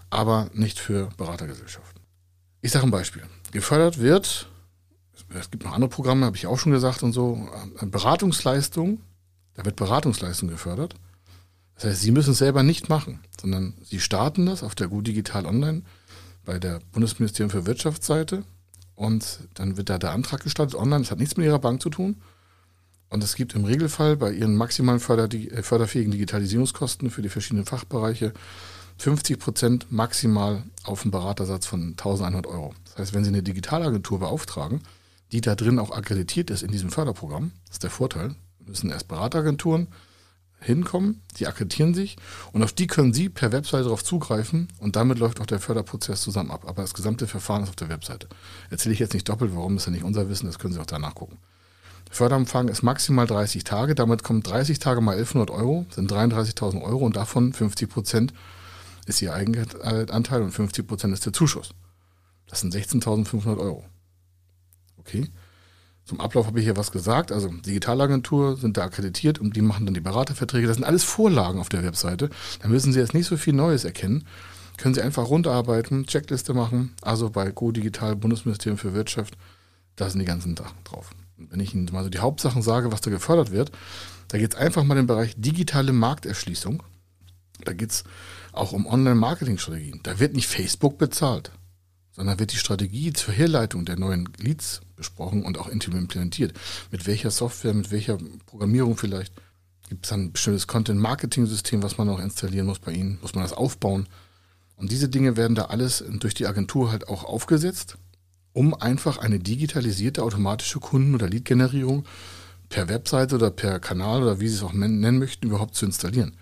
aber 0.09 0.49
nicht 0.53 0.79
für 0.79 1.09
Beratergesellschaften. 1.17 2.01
Ich 2.61 2.71
sage 2.71 2.85
ein 2.85 2.91
Beispiel. 2.91 3.23
Gefördert 3.51 3.99
wird, 3.99 4.49
es 5.37 5.51
gibt 5.51 5.65
noch 5.65 5.73
andere 5.73 5.89
Programme, 5.89 6.25
habe 6.25 6.37
ich 6.37 6.47
auch 6.47 6.57
schon 6.57 6.71
gesagt 6.71 7.03
und 7.03 7.11
so, 7.11 7.49
Beratungsleistung, 7.81 9.01
da 9.57 9.65
wird 9.65 9.75
Beratungsleistung 9.75 10.47
gefördert. 10.47 10.95
Das 11.75 11.85
heißt, 11.85 12.01
Sie 12.01 12.11
müssen 12.11 12.31
es 12.31 12.37
selber 12.37 12.63
nicht 12.63 12.89
machen, 12.89 13.19
sondern 13.41 13.73
Sie 13.83 13.99
starten 13.99 14.45
das 14.45 14.63
auf 14.63 14.75
der 14.75 14.87
Gut 14.87 15.07
Digital 15.07 15.45
Online 15.45 15.81
bei 16.45 16.59
der 16.59 16.79
Bundesministerium 16.93 17.49
für 17.49 17.65
Wirtschaftsseite 17.65 18.43
und 18.95 19.39
dann 19.55 19.75
wird 19.75 19.89
da 19.89 19.97
der 19.97 20.11
Antrag 20.11 20.43
gestartet 20.43 20.75
online. 20.75 21.01
Das 21.01 21.11
hat 21.11 21.19
nichts 21.19 21.37
mit 21.37 21.45
Ihrer 21.45 21.59
Bank 21.59 21.81
zu 21.81 21.89
tun. 21.89 22.21
Und 23.09 23.23
es 23.23 23.35
gibt 23.35 23.55
im 23.55 23.65
Regelfall 23.65 24.15
bei 24.15 24.31
Ihren 24.31 24.55
maximalen 24.55 24.99
förder 24.99 25.33
äh, 25.33 25.63
förderfähigen 25.63 26.11
Digitalisierungskosten 26.11 27.09
für 27.09 27.21
die 27.21 27.29
verschiedenen 27.29 27.65
Fachbereiche 27.65 28.33
50 28.97 29.39
Prozent 29.39 29.91
maximal 29.91 30.63
auf 30.83 31.03
einen 31.03 31.11
Beratersatz 31.11 31.65
von 31.65 31.91
1100 31.91 32.47
Euro. 32.47 32.73
Das 32.85 32.97
heißt, 32.97 33.13
wenn 33.13 33.23
Sie 33.23 33.29
eine 33.29 33.43
Digitalagentur 33.43 34.19
beauftragen, 34.19 34.81
die 35.31 35.41
da 35.41 35.55
drin 35.55 35.79
auch 35.79 35.91
akkreditiert 35.91 36.49
ist 36.49 36.63
in 36.63 36.71
diesem 36.71 36.89
Förderprogramm, 36.89 37.51
das 37.67 37.75
ist 37.75 37.83
der 37.83 37.91
Vorteil, 37.91 38.35
müssen 38.67 38.89
erst 38.89 39.07
Berateragenturen 39.07 39.87
hinkommen, 40.59 41.21
die 41.37 41.47
akkreditieren 41.47 41.93
sich 41.93 42.17
und 42.51 42.63
auf 42.63 42.73
die 42.73 42.87
können 42.87 43.13
Sie 43.13 43.29
per 43.29 43.51
Webseite 43.51 43.83
darauf 43.83 44.03
zugreifen 44.03 44.67
und 44.79 44.95
damit 44.95 45.19
läuft 45.19 45.39
auch 45.39 45.45
der 45.45 45.59
Förderprozess 45.59 46.21
zusammen 46.21 46.51
ab. 46.51 46.65
Aber 46.67 46.81
das 46.81 46.93
gesamte 46.93 47.27
Verfahren 47.27 47.63
ist 47.63 47.69
auf 47.69 47.75
der 47.75 47.89
Webseite. 47.89 48.27
Erzähle 48.69 48.93
ich 48.93 48.99
jetzt 48.99 49.13
nicht 49.13 49.29
doppelt, 49.29 49.51
warum 49.53 49.77
ist 49.77 49.85
ja 49.85 49.91
nicht 49.91 50.03
unser 50.03 50.29
Wissen, 50.29 50.47
das 50.47 50.59
können 50.59 50.73
Sie 50.73 50.79
auch 50.79 50.85
danach 50.85 51.15
gucken. 51.15 51.37
Der 52.07 52.15
Förderumfang 52.15 52.69
ist 52.69 52.83
maximal 52.83 53.27
30 53.27 53.63
Tage, 53.63 53.93
damit 53.93 54.23
kommen 54.23 54.41
30 54.41 54.79
Tage 54.79 55.01
mal 55.01 55.17
1100 55.17 55.51
Euro, 55.51 55.85
sind 55.91 56.11
33.000 56.11 56.81
Euro 56.81 57.05
und 57.05 57.17
davon 57.17 57.53
50 57.53 57.89
Prozent 57.89 58.33
ist 59.05 59.21
Ihr 59.21 59.33
Eigenanteil 59.33 60.41
und 60.41 60.51
50 60.51 60.87
Prozent 60.87 61.13
ist 61.13 61.25
der 61.25 61.33
Zuschuss. 61.33 61.71
Das 62.47 62.61
sind 62.61 62.73
16.500 62.73 63.57
Euro. 63.57 63.85
Okay. 64.97 65.29
Zum 66.07 66.21
Ablauf 66.21 66.47
habe 66.47 66.59
ich 66.59 66.65
hier 66.65 66.77
was 66.77 66.93
gesagt. 66.93 67.33
Also 67.33 67.49
Digitalagentur 67.49 68.55
sind 68.55 68.77
da 68.77 68.85
akkreditiert 68.85 69.39
und 69.39 69.57
die 69.57 69.61
machen 69.61 69.85
dann 69.85 69.93
die 69.93 69.99
Beraterverträge. 69.99 70.65
Das 70.65 70.77
sind 70.77 70.85
alles 70.85 71.03
Vorlagen 71.03 71.59
auf 71.59 71.67
der 71.67 71.83
Webseite. 71.83 72.29
Da 72.61 72.69
müssen 72.69 72.93
Sie 72.93 72.99
jetzt 72.99 73.13
nicht 73.13 73.27
so 73.27 73.35
viel 73.35 73.53
Neues 73.53 73.83
erkennen. 73.83 74.25
Können 74.77 74.95
Sie 74.95 75.01
einfach 75.01 75.27
runterarbeiten, 75.27 76.05
Checkliste 76.05 76.53
machen. 76.53 76.93
Also 77.01 77.29
bei 77.29 77.51
Go 77.51 77.73
Digital 77.73 78.15
Bundesministerium 78.15 78.77
für 78.77 78.93
Wirtschaft, 78.93 79.37
da 79.97 80.09
sind 80.09 80.19
die 80.19 80.25
ganzen 80.25 80.55
Sachen 80.55 80.77
drauf. 80.85 81.09
Wenn 81.35 81.59
ich 81.59 81.73
Ihnen 81.73 81.89
mal 81.91 82.05
so 82.05 82.09
die 82.09 82.19
Hauptsachen 82.19 82.61
sage, 82.61 82.89
was 82.93 83.01
da 83.01 83.11
gefördert 83.11 83.51
wird, 83.51 83.71
da 84.29 84.37
geht 84.37 84.53
es 84.53 84.59
einfach 84.59 84.85
mal 84.85 84.93
in 84.93 85.03
den 85.03 85.07
Bereich 85.07 85.33
digitale 85.35 85.91
Markterschließung. 85.91 86.83
Da 87.65 87.73
geht 87.73 87.91
es 87.91 88.03
auch 88.53 88.71
um 88.71 88.85
Online-Marketing-Strategien. 88.85 89.99
Da 90.03 90.19
wird 90.19 90.35
nicht 90.35 90.47
Facebook 90.47 90.97
bezahlt 90.97 91.51
sondern 92.17 92.39
wird 92.39 92.51
die 92.51 92.57
Strategie 92.57 93.13
zur 93.13 93.33
Herleitung 93.33 93.85
der 93.85 93.97
neuen 93.97 94.27
Leads 94.39 94.81
besprochen 94.95 95.43
und 95.43 95.59
auch 95.59 95.69
implementiert. 95.69 96.53
Mit 96.91 97.05
welcher 97.05 97.29
Software, 97.29 97.75
mit 97.75 97.91
welcher 97.91 98.17
Programmierung 98.47 98.97
vielleicht. 98.97 99.31
Gibt 99.87 100.05
es 100.05 100.09
dann 100.09 100.23
ein 100.23 100.31
bestimmtes 100.33 100.65
Content-Marketing-System, 100.65 101.83
was 101.83 101.97
man 101.99 102.07
noch 102.07 102.19
installieren 102.19 102.65
muss 102.65 102.79
bei 102.79 102.91
Ihnen? 102.91 103.19
Muss 103.21 103.35
man 103.35 103.43
das 103.43 103.53
aufbauen? 103.53 104.07
Und 104.75 104.91
diese 104.91 105.09
Dinge 105.09 105.37
werden 105.37 105.55
da 105.55 105.65
alles 105.65 106.03
durch 106.19 106.33
die 106.33 106.47
Agentur 106.47 106.91
halt 106.91 107.07
auch 107.07 107.23
aufgesetzt, 107.23 107.97
um 108.51 108.73
einfach 108.73 109.19
eine 109.19 109.39
digitalisierte 109.39 110.23
automatische 110.23 110.79
Kunden- 110.79 111.13
oder 111.13 111.29
Lead-Generierung 111.29 112.05
per 112.67 112.89
Webseite 112.89 113.35
oder 113.35 113.51
per 113.51 113.79
Kanal 113.79 114.23
oder 114.23 114.39
wie 114.39 114.47
Sie 114.47 114.55
es 114.55 114.63
auch 114.63 114.73
nennen 114.73 115.19
möchten, 115.19 115.47
überhaupt 115.47 115.75
zu 115.75 115.85
installieren. 115.85 116.35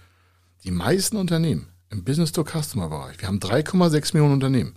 Die 0.64 0.72
meisten 0.72 1.18
Unternehmen 1.18 1.68
im 1.90 2.06
Business-to-Customer-Bereich, 2.06 3.20
wir 3.20 3.28
haben 3.28 3.40
3,6 3.40 4.14
Millionen 4.14 4.34
Unternehmen, 4.34 4.76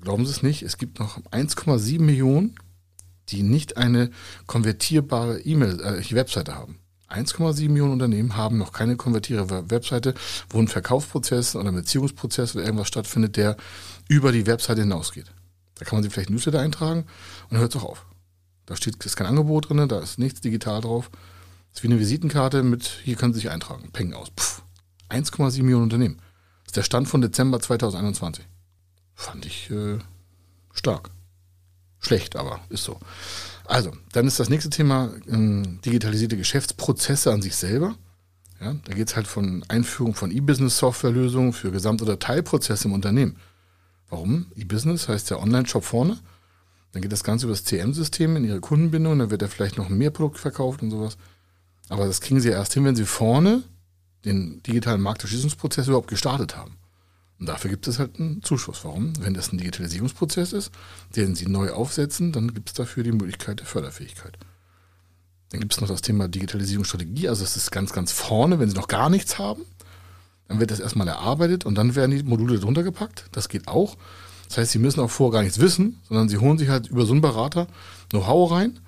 glauben 0.00 0.26
Sie 0.26 0.32
es 0.32 0.42
nicht, 0.42 0.62
es 0.62 0.78
gibt 0.78 0.98
noch 0.98 1.18
1,7 1.30 2.00
Millionen, 2.00 2.56
die 3.28 3.42
nicht 3.42 3.76
eine 3.76 4.10
konvertierbare 4.46 5.40
E-Mail, 5.40 5.80
äh, 5.80 6.14
Webseite 6.14 6.54
haben. 6.54 6.78
1,7 7.08 7.68
Millionen 7.68 7.92
Unternehmen 7.92 8.36
haben 8.36 8.58
noch 8.58 8.72
keine 8.72 8.96
konvertierbare 8.96 9.70
Webseite, 9.70 10.14
wo 10.48 10.58
ein 10.58 10.68
Verkaufsprozess 10.68 11.56
oder 11.56 11.68
ein 11.68 11.74
Beziehungsprozess 11.74 12.54
oder 12.54 12.64
irgendwas 12.64 12.88
stattfindet, 12.88 13.36
der 13.36 13.56
über 14.08 14.30
die 14.30 14.46
Webseite 14.46 14.82
hinausgeht. 14.82 15.32
Da 15.74 15.84
kann 15.84 15.96
man 15.96 16.02
sich 16.04 16.12
vielleicht 16.12 16.30
Newsletter 16.30 16.60
eintragen 16.60 17.00
und 17.00 17.52
dann 17.52 17.60
hört 17.60 17.74
es 17.74 17.80
auch 17.80 17.88
auf. 17.88 18.06
Da 18.66 18.76
steht 18.76 19.04
ist 19.04 19.16
kein 19.16 19.26
Angebot 19.26 19.68
drin, 19.68 19.88
da 19.88 19.98
ist 19.98 20.18
nichts 20.18 20.40
digital 20.40 20.80
drauf. 20.80 21.10
Das 21.72 21.80
ist 21.80 21.82
wie 21.82 21.88
eine 21.88 21.98
Visitenkarte 21.98 22.62
mit, 22.62 23.00
hier 23.02 23.16
können 23.16 23.32
Sie 23.32 23.40
sich 23.40 23.50
eintragen. 23.50 23.90
Peng 23.92 24.12
aus. 24.12 24.30
1,7 25.08 25.62
Millionen 25.62 25.84
Unternehmen. 25.84 26.18
Das 26.62 26.68
ist 26.68 26.76
der 26.76 26.82
Stand 26.84 27.08
von 27.08 27.20
Dezember 27.20 27.58
2021. 27.58 28.46
Fand 29.20 29.44
ich 29.44 29.70
äh, 29.70 29.98
stark. 30.72 31.10
Schlecht, 31.98 32.36
aber 32.36 32.60
ist 32.70 32.84
so. 32.84 32.98
Also, 33.66 33.92
dann 34.12 34.26
ist 34.26 34.40
das 34.40 34.48
nächste 34.48 34.70
Thema 34.70 35.10
äh, 35.26 35.62
digitalisierte 35.84 36.38
Geschäftsprozesse 36.38 37.30
an 37.30 37.42
sich 37.42 37.54
selber. 37.54 37.96
Ja, 38.62 38.74
da 38.82 38.94
geht 38.94 39.08
es 39.08 39.16
halt 39.16 39.26
von 39.26 39.62
Einführung 39.68 40.14
von 40.14 40.30
E-Business-Softwarelösungen 40.30 41.52
für 41.52 41.70
Gesamt- 41.70 42.00
oder 42.00 42.18
Teilprozesse 42.18 42.88
im 42.88 42.94
Unternehmen. 42.94 43.36
Warum? 44.08 44.46
E-Business 44.56 45.06
heißt 45.06 45.28
ja 45.28 45.36
Online-Shop 45.36 45.84
vorne. 45.84 46.18
Dann 46.92 47.02
geht 47.02 47.12
das 47.12 47.22
Ganze 47.22 47.44
über 47.44 47.52
das 47.52 47.64
CM-System 47.64 48.36
in 48.36 48.44
ihre 48.44 48.60
Kundenbindung, 48.60 49.18
dann 49.18 49.30
wird 49.30 49.42
da 49.42 49.48
vielleicht 49.48 49.76
noch 49.76 49.90
mehr 49.90 50.10
Produkt 50.10 50.38
verkauft 50.38 50.80
und 50.80 50.90
sowas. 50.90 51.18
Aber 51.90 52.06
das 52.06 52.22
kriegen 52.22 52.40
sie 52.40 52.48
erst 52.48 52.72
hin, 52.72 52.86
wenn 52.86 52.96
sie 52.96 53.04
vorne 53.04 53.64
den 54.24 54.62
digitalen 54.62 55.02
Markterschließungsprozess 55.02 55.88
überhaupt 55.88 56.08
gestartet 56.08 56.56
haben. 56.56 56.78
Und 57.40 57.48
dafür 57.48 57.70
gibt 57.70 57.88
es 57.88 57.98
halt 57.98 58.20
einen 58.20 58.42
Zuschuss. 58.42 58.84
Warum? 58.84 59.14
Wenn 59.20 59.32
das 59.32 59.50
ein 59.50 59.58
Digitalisierungsprozess 59.58 60.52
ist, 60.52 60.70
den 61.16 61.34
Sie 61.34 61.46
neu 61.46 61.70
aufsetzen, 61.70 62.32
dann 62.32 62.52
gibt 62.52 62.68
es 62.68 62.74
dafür 62.74 63.02
die 63.02 63.12
Möglichkeit 63.12 63.60
der 63.60 63.66
Förderfähigkeit. 63.66 64.36
Dann 65.48 65.60
gibt 65.60 65.72
es 65.72 65.80
noch 65.80 65.88
das 65.88 66.02
Thema 66.02 66.28
Digitalisierungsstrategie. 66.28 67.28
Also 67.28 67.42
es 67.42 67.56
ist 67.56 67.72
ganz, 67.72 67.92
ganz 67.92 68.12
vorne, 68.12 68.60
wenn 68.60 68.68
Sie 68.68 68.76
noch 68.76 68.88
gar 68.88 69.08
nichts 69.08 69.38
haben. 69.38 69.62
Dann 70.48 70.60
wird 70.60 70.70
das 70.70 70.80
erstmal 70.80 71.08
erarbeitet 71.08 71.64
und 71.64 71.76
dann 71.76 71.94
werden 71.94 72.10
die 72.10 72.22
Module 72.22 72.60
drunter 72.60 72.82
gepackt. 72.82 73.24
Das 73.32 73.48
geht 73.48 73.68
auch. 73.68 73.96
Das 74.48 74.58
heißt, 74.58 74.72
Sie 74.72 74.78
müssen 74.78 75.00
auch 75.00 75.10
vorher 75.10 75.38
gar 75.38 75.42
nichts 75.42 75.60
wissen, 75.60 75.98
sondern 76.08 76.28
Sie 76.28 76.38
holen 76.38 76.58
sich 76.58 76.68
halt 76.68 76.88
über 76.88 77.06
so 77.06 77.12
einen 77.12 77.22
Berater 77.22 77.68
Know-how 78.10 78.50
rein. 78.50 78.80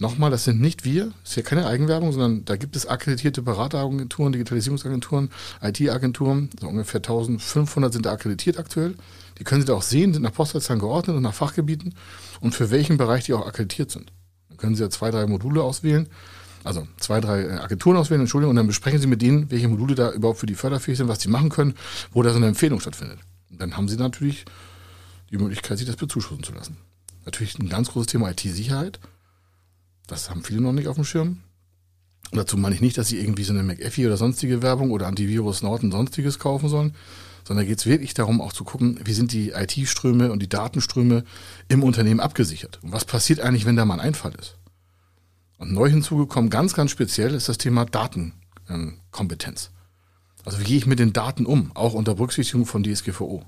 Nochmal, 0.00 0.30
das 0.30 0.44
sind 0.44 0.60
nicht 0.60 0.84
wir, 0.84 1.12
das 1.22 1.30
ist 1.30 1.36
ja 1.36 1.42
keine 1.42 1.66
Eigenwerbung, 1.66 2.10
sondern 2.10 2.44
da 2.44 2.56
gibt 2.56 2.74
es 2.74 2.86
akkreditierte 2.86 3.42
Berateragenturen, 3.42 4.32
Digitalisierungsagenturen, 4.32 5.30
IT-Agenturen, 5.62 6.50
so 6.58 6.66
ungefähr 6.66 6.98
1500 6.98 7.92
sind 7.92 8.06
da 8.06 8.12
akkreditiert 8.12 8.58
aktuell. 8.58 8.94
Die 9.38 9.44
können 9.44 9.60
Sie 9.60 9.66
da 9.66 9.74
auch 9.74 9.82
sehen, 9.82 10.12
sind 10.12 10.22
nach 10.22 10.32
Postleitzahlen 10.32 10.80
geordnet 10.80 11.16
und 11.16 11.22
nach 11.22 11.34
Fachgebieten 11.34 11.94
und 12.40 12.54
für 12.54 12.70
welchen 12.70 12.96
Bereich 12.96 13.24
die 13.24 13.34
auch 13.34 13.46
akkreditiert 13.46 13.90
sind. 13.90 14.10
Dann 14.48 14.56
können 14.56 14.74
Sie 14.74 14.82
ja 14.82 14.90
zwei, 14.90 15.10
drei 15.10 15.26
Module 15.26 15.62
auswählen 15.62 16.08
also 16.64 16.86
zwei, 16.98 17.20
drei 17.20 17.42
äh, 17.42 17.52
Agenturen 17.52 17.96
auswählen, 17.96 18.20
Entschuldigung, 18.20 18.50
und 18.50 18.56
dann 18.56 18.66
besprechen 18.66 18.98
Sie 18.98 19.06
mit 19.06 19.22
denen, 19.22 19.50
welche 19.50 19.68
Module 19.68 19.94
da 19.94 20.12
überhaupt 20.12 20.38
für 20.38 20.46
die 20.46 20.54
förderfähig 20.54 20.98
sind, 20.98 21.08
was 21.08 21.20
sie 21.20 21.28
machen 21.28 21.48
können, 21.48 21.74
wo 22.12 22.22
da 22.22 22.30
so 22.30 22.36
eine 22.36 22.48
Empfehlung 22.48 22.80
stattfindet. 22.80 23.18
Und 23.50 23.60
dann 23.60 23.76
haben 23.76 23.88
Sie 23.88 23.96
natürlich 23.96 24.44
die 25.30 25.38
Möglichkeit, 25.38 25.78
sich 25.78 25.86
das 25.86 25.96
bezuschussen 25.96 26.42
zu 26.42 26.52
lassen. 26.52 26.76
Natürlich 27.24 27.58
ein 27.58 27.68
ganz 27.68 27.90
großes 27.90 28.08
Thema 28.08 28.30
IT-Sicherheit. 28.30 28.98
Das 30.10 30.28
haben 30.28 30.42
viele 30.42 30.60
noch 30.60 30.72
nicht 30.72 30.88
auf 30.88 30.96
dem 30.96 31.04
Schirm. 31.04 31.38
Und 32.32 32.36
dazu 32.36 32.56
meine 32.56 32.74
ich 32.74 32.80
nicht, 32.80 32.98
dass 32.98 33.08
Sie 33.08 33.18
irgendwie 33.18 33.44
so 33.44 33.52
eine 33.52 33.62
McAfee 33.62 34.06
oder 34.06 34.16
sonstige 34.16 34.60
Werbung 34.60 34.90
oder 34.90 35.06
Antivirus 35.06 35.62
Norton 35.62 35.92
sonstiges 35.92 36.40
kaufen 36.40 36.68
sollen, 36.68 36.94
sondern 37.46 37.64
geht 37.64 37.78
es 37.78 37.86
wirklich 37.86 38.12
darum, 38.12 38.40
auch 38.40 38.52
zu 38.52 38.64
gucken, 38.64 38.98
wie 39.04 39.12
sind 39.12 39.32
die 39.32 39.50
IT-Ströme 39.50 40.32
und 40.32 40.40
die 40.40 40.48
Datenströme 40.48 41.24
im 41.68 41.84
Unternehmen 41.84 42.18
abgesichert. 42.18 42.80
Und 42.82 42.92
was 42.92 43.04
passiert 43.04 43.40
eigentlich, 43.40 43.66
wenn 43.66 43.76
da 43.76 43.84
mal 43.84 43.94
ein 43.94 44.00
Einfall 44.00 44.34
ist? 44.34 44.56
Und 45.58 45.72
neu 45.72 45.88
hinzugekommen, 45.88 46.50
ganz, 46.50 46.74
ganz 46.74 46.90
speziell, 46.90 47.32
ist 47.32 47.48
das 47.48 47.58
Thema 47.58 47.84
Datenkompetenz. 47.84 49.70
Also 50.44 50.58
wie 50.58 50.64
gehe 50.64 50.78
ich 50.78 50.86
mit 50.86 50.98
den 50.98 51.12
Daten 51.12 51.46
um, 51.46 51.70
auch 51.74 51.94
unter 51.94 52.14
Berücksichtigung 52.16 52.66
von 52.66 52.82
DSGVO. 52.82 53.44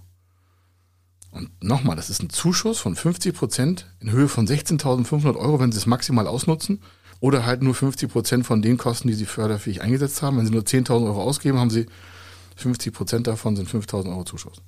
Und 1.32 1.50
nochmal, 1.62 1.96
das 1.96 2.10
ist 2.10 2.22
ein 2.22 2.30
Zuschuss 2.30 2.78
von 2.78 2.94
50 2.94 3.34
Prozent 3.34 3.86
in 4.00 4.12
Höhe 4.12 4.28
von 4.28 4.46
16.500 4.46 5.34
Euro, 5.36 5.58
wenn 5.58 5.72
Sie 5.72 5.78
es 5.78 5.86
maximal 5.86 6.28
ausnutzen. 6.28 6.80
Oder 7.20 7.46
halt 7.46 7.62
nur 7.62 7.74
50 7.74 8.10
Prozent 8.10 8.46
von 8.46 8.62
den 8.62 8.76
Kosten, 8.76 9.08
die 9.08 9.14
Sie 9.14 9.26
förderfähig 9.26 9.80
eingesetzt 9.80 10.22
haben. 10.22 10.36
Wenn 10.36 10.46
Sie 10.46 10.52
nur 10.52 10.62
10.000 10.62 11.06
Euro 11.06 11.22
ausgeben, 11.22 11.58
haben 11.58 11.70
Sie 11.70 11.86
50 12.56 12.92
Prozent 12.92 13.26
davon 13.26 13.56
sind 13.56 13.68
5.000 13.68 14.10
Euro 14.10 14.24
Zuschuss. 14.24 14.58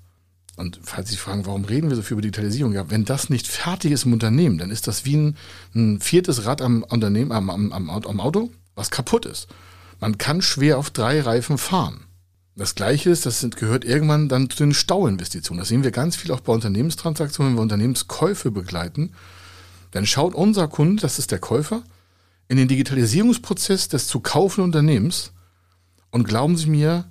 Und 0.56 0.80
falls 0.82 1.10
Sie 1.10 1.16
fragen, 1.16 1.46
warum 1.46 1.64
reden 1.64 1.90
wir 1.90 1.96
so 1.96 2.02
viel 2.02 2.14
über 2.14 2.22
Digitalisierung? 2.22 2.72
Ja, 2.72 2.90
wenn 2.90 3.04
das 3.04 3.28
nicht 3.28 3.46
fertig 3.46 3.92
ist 3.92 4.06
im 4.06 4.12
Unternehmen, 4.12 4.56
dann 4.56 4.70
ist 4.70 4.86
das 4.86 5.04
wie 5.04 5.16
ein, 5.16 5.36
ein 5.74 6.00
viertes 6.00 6.46
Rad 6.46 6.62
am 6.62 6.82
Unternehmen, 6.84 7.32
am, 7.32 7.50
am, 7.50 7.90
am 7.90 8.20
Auto, 8.20 8.50
was 8.74 8.90
kaputt 8.90 9.26
ist. 9.26 9.48
Man 10.00 10.16
kann 10.16 10.42
schwer 10.42 10.78
auf 10.78 10.90
drei 10.90 11.20
Reifen 11.20 11.58
fahren. 11.58 12.04
Das 12.56 12.76
Gleiche 12.76 13.10
ist, 13.10 13.26
das 13.26 13.40
sind, 13.40 13.56
gehört 13.56 13.84
irgendwann 13.84 14.28
dann 14.28 14.48
zu 14.48 14.58
den 14.58 14.74
Stauinvestitionen. 14.74 15.60
Das 15.60 15.68
sehen 15.68 15.82
wir 15.82 15.90
ganz 15.90 16.14
viel 16.14 16.30
auch 16.30 16.40
bei 16.40 16.52
Unternehmenstransaktionen, 16.52 17.52
wenn 17.52 17.58
wir 17.58 17.62
Unternehmenskäufe 17.62 18.52
begleiten. 18.52 19.12
Dann 19.90 20.06
schaut 20.06 20.34
unser 20.34 20.68
Kunde, 20.68 21.02
das 21.02 21.18
ist 21.18 21.32
der 21.32 21.40
Käufer, 21.40 21.82
in 22.46 22.56
den 22.56 22.68
Digitalisierungsprozess 22.68 23.88
des 23.88 24.06
zu 24.06 24.20
kaufenden 24.20 24.66
Unternehmens 24.66 25.32
und 26.10 26.28
glauben 26.28 26.56
Sie 26.56 26.68
mir, 26.68 27.10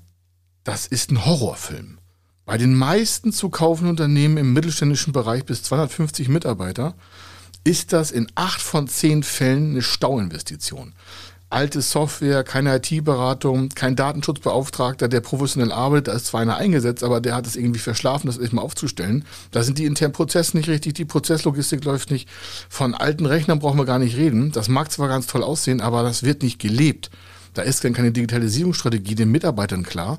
das 0.63 0.87
ist 0.87 1.11
ein 1.11 1.25
Horrorfilm. 1.25 1.97
Bei 2.45 2.57
den 2.57 2.73
meisten 2.73 3.33
zu 3.33 3.49
kaufenden 3.49 3.91
Unternehmen 3.91 4.37
im 4.37 4.53
mittelständischen 4.53 5.11
Bereich 5.11 5.45
bis 5.45 5.63
250 5.63 6.29
Mitarbeiter 6.29 6.95
ist 7.63 7.93
das 7.93 8.11
in 8.11 8.27
acht 8.35 8.61
von 8.61 8.87
zehn 8.87 9.23
Fällen 9.23 9.71
eine 9.71 9.81
Stauinvestition. 9.81 10.93
Alte 11.53 11.83
Software, 11.83 12.43
keine 12.43 12.75
IT-Beratung, 12.77 13.69
kein 13.69 13.95
Datenschutzbeauftragter, 13.95 15.07
der 15.07 15.21
professionell 15.21 15.71
arbeitet, 15.71 16.07
da 16.07 16.13
ist 16.13 16.25
zwar 16.25 16.41
einer 16.41 16.57
eingesetzt, 16.57 17.03
aber 17.03 17.21
der 17.21 17.35
hat 17.35 17.45
es 17.45 17.55
irgendwie 17.55 17.79
verschlafen, 17.79 18.25
das 18.25 18.39
erstmal 18.39 18.65
aufzustellen. 18.65 19.23
Da 19.51 19.61
sind 19.61 19.77
die 19.77 19.85
internen 19.85 20.13
Prozesse 20.13 20.57
nicht 20.57 20.67
richtig, 20.67 20.95
die 20.95 21.05
Prozesslogistik 21.05 21.85
läuft 21.85 22.09
nicht. 22.09 22.27
Von 22.69 22.95
alten 22.95 23.27
Rechnern 23.27 23.59
brauchen 23.59 23.77
wir 23.77 23.85
gar 23.85 23.99
nicht 23.99 24.17
reden. 24.17 24.51
Das 24.51 24.67
mag 24.67 24.91
zwar 24.91 25.07
ganz 25.07 25.27
toll 25.27 25.43
aussehen, 25.43 25.79
aber 25.79 26.01
das 26.01 26.23
wird 26.23 26.41
nicht 26.41 26.57
gelebt. 26.57 27.11
Da 27.53 27.61
ist 27.61 27.83
dann 27.83 27.93
keine 27.93 28.11
Digitalisierungsstrategie 28.11 29.13
den 29.13 29.29
Mitarbeitern 29.29 29.83
klar. 29.83 30.17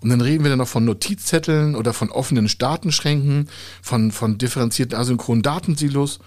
Und 0.00 0.10
dann 0.10 0.20
reden 0.20 0.44
wir 0.44 0.50
dann 0.50 0.60
noch 0.60 0.68
von 0.68 0.84
Notizzetteln 0.84 1.74
oder 1.74 1.94
von 1.94 2.12
offenen 2.12 2.48
Datenschränken, 2.58 3.48
von, 3.82 4.12
von 4.12 4.38
differenzierten 4.38 4.96
asynchronen 4.96 5.42
Datensilos. 5.42 6.20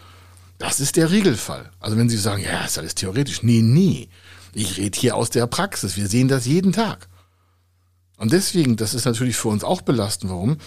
Das 0.57 0.81
ist 0.81 0.97
der 0.97 1.11
Regelfall. 1.11 1.69
Also 1.79 1.95
wenn 1.95 2.09
Sie 2.09 2.17
sagen, 2.17 2.43
ja, 2.43 2.65
ist 2.65 2.77
alles 2.77 2.95
theoretisch. 2.95 3.41
Nee, 3.41 3.61
nee. 3.61 4.09
Ich 4.53 4.77
rede 4.77 4.99
hier 4.99 5.15
aus 5.15 5.29
der 5.29 5.47
Praxis. 5.47 5.97
Wir 5.97 6.07
sehen 6.07 6.27
das 6.27 6.45
jeden 6.45 6.73
Tag. 6.73 7.07
Und 8.17 8.33
deswegen, 8.33 8.75
das 8.75 8.93
ist 8.93 9.05
natürlich 9.05 9.37
für 9.37 9.47
uns 9.47 9.63
auch 9.63 9.81
belastend. 9.81 10.31
Warum? 10.31 10.57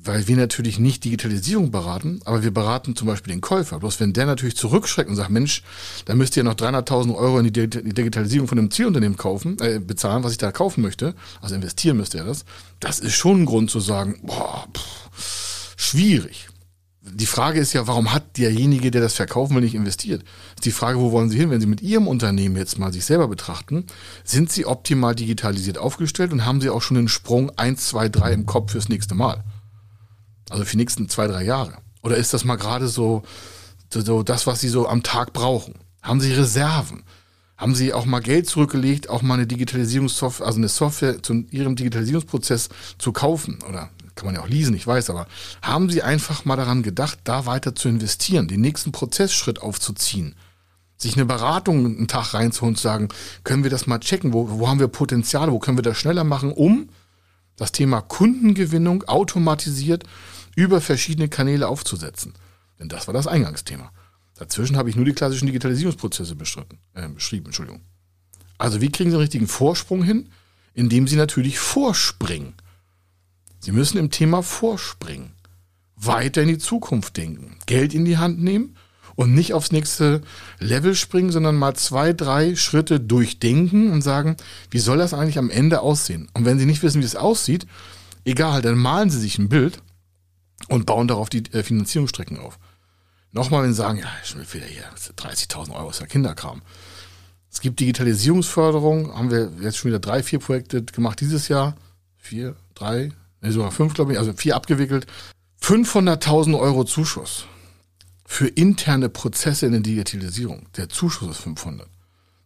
weil 0.00 0.28
wir 0.28 0.36
natürlich 0.36 0.78
nicht 0.78 1.04
Digitalisierung 1.04 1.70
beraten, 1.70 2.20
aber 2.24 2.42
wir 2.42 2.52
beraten 2.52 2.94
zum 2.94 3.08
Beispiel 3.08 3.32
den 3.32 3.40
Käufer. 3.40 3.80
Bloß 3.80 3.98
wenn 4.00 4.12
der 4.12 4.26
natürlich 4.26 4.56
zurückschreckt 4.56 5.10
und 5.10 5.16
sagt, 5.16 5.30
Mensch, 5.30 5.62
da 6.04 6.14
müsst 6.14 6.36
ihr 6.36 6.44
noch 6.44 6.54
300.000 6.54 7.14
Euro 7.14 7.40
in 7.40 7.52
die 7.52 7.68
Digitalisierung 7.68 8.46
von 8.46 8.58
einem 8.58 8.70
Zielunternehmen 8.70 9.18
kaufen, 9.18 9.56
äh, 9.60 9.80
bezahlen, 9.80 10.22
was 10.22 10.32
ich 10.32 10.38
da 10.38 10.52
kaufen 10.52 10.82
möchte, 10.82 11.14
also 11.40 11.54
investieren 11.56 11.96
müsste 11.96 12.18
er 12.18 12.24
das, 12.24 12.44
das 12.80 13.00
ist 13.00 13.14
schon 13.14 13.42
ein 13.42 13.46
Grund 13.46 13.70
zu 13.70 13.80
sagen, 13.80 14.20
boah, 14.22 14.66
pff, 14.72 15.74
schwierig. 15.76 16.48
Die 17.14 17.26
Frage 17.26 17.60
ist 17.60 17.72
ja, 17.72 17.86
warum 17.86 18.12
hat 18.12 18.36
derjenige, 18.38 18.90
der 18.90 19.00
das 19.00 19.14
verkaufen 19.14 19.54
will, 19.54 19.62
nicht 19.62 19.74
investiert? 19.74 20.22
Ist 20.56 20.64
die 20.64 20.72
Frage, 20.72 20.98
wo 20.98 21.12
wollen 21.12 21.30
Sie 21.30 21.38
hin? 21.38 21.50
Wenn 21.50 21.60
Sie 21.60 21.66
mit 21.66 21.82
Ihrem 21.82 22.08
Unternehmen 22.08 22.56
jetzt 22.56 22.78
mal 22.78 22.92
sich 22.92 23.04
selber 23.04 23.28
betrachten, 23.28 23.84
sind 24.24 24.50
Sie 24.50 24.66
optimal 24.66 25.14
digitalisiert 25.14 25.78
aufgestellt 25.78 26.32
und 26.32 26.44
haben 26.44 26.60
Sie 26.60 26.70
auch 26.70 26.82
schon 26.82 26.96
den 26.96 27.08
Sprung 27.08 27.50
1, 27.56 27.88
2, 27.88 28.08
3 28.08 28.32
im 28.32 28.46
Kopf 28.46 28.72
fürs 28.72 28.88
nächste 28.88 29.14
Mal? 29.14 29.44
Also 30.50 30.64
für 30.64 30.72
die 30.72 30.78
nächsten 30.78 31.08
zwei, 31.08 31.26
drei 31.26 31.44
Jahre? 31.44 31.74
Oder 32.02 32.16
ist 32.16 32.32
das 32.32 32.44
mal 32.44 32.56
gerade 32.56 32.88
so, 32.88 33.22
so 33.90 34.22
das, 34.22 34.46
was 34.46 34.60
Sie 34.60 34.68
so 34.68 34.88
am 34.88 35.02
Tag 35.02 35.32
brauchen? 35.32 35.74
Haben 36.02 36.20
Sie 36.20 36.32
Reserven? 36.32 37.02
Haben 37.56 37.74
Sie 37.74 37.92
auch 37.92 38.06
mal 38.06 38.20
Geld 38.20 38.48
zurückgelegt, 38.48 39.10
auch 39.10 39.20
mal 39.22 39.34
eine 39.34 39.46
Digitalisierungssoftware, 39.46 40.46
also 40.46 40.58
eine 40.58 40.68
Software 40.68 41.22
zu 41.22 41.44
Ihrem 41.50 41.74
Digitalisierungsprozess 41.74 42.68
zu 42.98 43.12
kaufen? 43.12 43.58
Oder 43.68 43.90
kann 44.18 44.26
man 44.26 44.34
ja 44.34 44.42
auch 44.42 44.48
leasen, 44.48 44.74
ich 44.74 44.86
weiß, 44.86 45.10
aber 45.10 45.26
haben 45.62 45.88
Sie 45.88 46.02
einfach 46.02 46.44
mal 46.44 46.56
daran 46.56 46.82
gedacht, 46.82 47.20
da 47.24 47.46
weiter 47.46 47.74
zu 47.74 47.88
investieren, 47.88 48.48
den 48.48 48.60
nächsten 48.60 48.92
Prozessschritt 48.92 49.62
aufzuziehen? 49.62 50.34
Sich 50.96 51.14
eine 51.14 51.24
Beratung 51.24 51.86
einen 51.86 52.08
Tag 52.08 52.34
reinzuholen 52.34 52.72
und 52.72 52.76
zu 52.76 52.82
sagen, 52.82 53.08
können 53.44 53.62
wir 53.62 53.70
das 53.70 53.86
mal 53.86 54.00
checken? 54.00 54.32
Wo, 54.32 54.50
wo 54.50 54.68
haben 54.68 54.80
wir 54.80 54.88
Potenziale? 54.88 55.52
Wo 55.52 55.60
können 55.60 55.78
wir 55.78 55.82
das 55.82 55.96
schneller 55.96 56.24
machen, 56.24 56.50
um 56.50 56.88
das 57.56 57.72
Thema 57.72 58.00
Kundengewinnung 58.00 59.04
automatisiert 59.04 60.04
über 60.56 60.80
verschiedene 60.80 61.28
Kanäle 61.28 61.68
aufzusetzen. 61.68 62.34
Denn 62.80 62.88
das 62.88 63.06
war 63.06 63.14
das 63.14 63.26
Eingangsthema. 63.26 63.92
Dazwischen 64.36 64.76
habe 64.76 64.90
ich 64.90 64.96
nur 64.96 65.04
die 65.04 65.12
klassischen 65.12 65.46
Digitalisierungsprozesse 65.46 66.32
äh, 66.94 67.08
beschrieben. 67.08 67.46
Entschuldigung. 67.46 67.82
Also 68.56 68.80
wie 68.80 68.90
kriegen 68.90 69.10
Sie 69.10 69.16
einen 69.16 69.22
richtigen 69.22 69.48
Vorsprung 69.48 70.02
hin? 70.02 70.30
Indem 70.74 71.06
Sie 71.06 71.16
natürlich 71.16 71.58
vorspringen. 71.58 72.54
Sie 73.60 73.72
müssen 73.72 73.98
im 73.98 74.10
Thema 74.10 74.42
vorspringen. 74.42 75.32
Weiter 75.96 76.42
in 76.42 76.48
die 76.48 76.58
Zukunft 76.58 77.16
denken. 77.16 77.56
Geld 77.66 77.92
in 77.94 78.04
die 78.04 78.18
Hand 78.18 78.40
nehmen 78.42 78.76
und 79.16 79.34
nicht 79.34 79.52
aufs 79.52 79.72
nächste 79.72 80.22
Level 80.60 80.94
springen, 80.94 81.32
sondern 81.32 81.56
mal 81.56 81.74
zwei, 81.74 82.12
drei 82.12 82.54
Schritte 82.54 83.00
durchdenken 83.00 83.90
und 83.90 84.02
sagen, 84.02 84.36
wie 84.70 84.78
soll 84.78 84.98
das 84.98 85.12
eigentlich 85.12 85.38
am 85.38 85.50
Ende 85.50 85.80
aussehen? 85.80 86.28
Und 86.34 86.44
wenn 86.44 86.60
Sie 86.60 86.66
nicht 86.66 86.84
wissen, 86.84 87.00
wie 87.00 87.06
es 87.06 87.16
aussieht, 87.16 87.66
egal, 88.24 88.62
dann 88.62 88.78
malen 88.78 89.10
Sie 89.10 89.18
sich 89.18 89.38
ein 89.38 89.48
Bild 89.48 89.82
und 90.68 90.86
bauen 90.86 91.08
darauf 91.08 91.30
die 91.30 91.42
äh, 91.52 91.64
Finanzierungsstrecken 91.64 92.38
auf. 92.38 92.60
Nochmal, 93.32 93.64
wenn 93.64 93.72
Sie 93.72 93.78
sagen, 93.78 93.98
ja, 93.98 94.08
schon 94.22 94.40
wieder 94.52 94.66
hier, 94.66 94.84
30.000 95.16 95.74
Euro 95.74 95.90
ist 95.90 96.00
ja 96.00 96.06
Kinderkram. 96.06 96.62
Es 97.50 97.60
gibt 97.60 97.80
Digitalisierungsförderung, 97.80 99.14
haben 99.16 99.32
wir 99.32 99.50
jetzt 99.60 99.78
schon 99.78 99.90
wieder 99.90 99.98
drei, 99.98 100.22
vier 100.22 100.38
Projekte 100.38 100.84
gemacht 100.84 101.20
dieses 101.20 101.48
Jahr. 101.48 101.76
Vier, 102.16 102.54
drei, 102.74 103.10
nee, 103.40 103.50
sogar 103.50 103.70
fünf, 103.70 103.94
glaube 103.94 104.12
ich, 104.12 104.18
also 104.18 104.32
vier 104.32 104.56
abgewickelt. 104.56 105.06
500.000 105.62 106.58
Euro 106.58 106.84
Zuschuss 106.84 107.44
für 108.26 108.46
interne 108.46 109.08
Prozesse 109.08 109.66
in 109.66 109.72
der 109.72 109.80
Digitalisierung. 109.80 110.66
Der 110.76 110.88
Zuschuss 110.88 111.30
ist 111.30 111.42
500. 111.42 111.88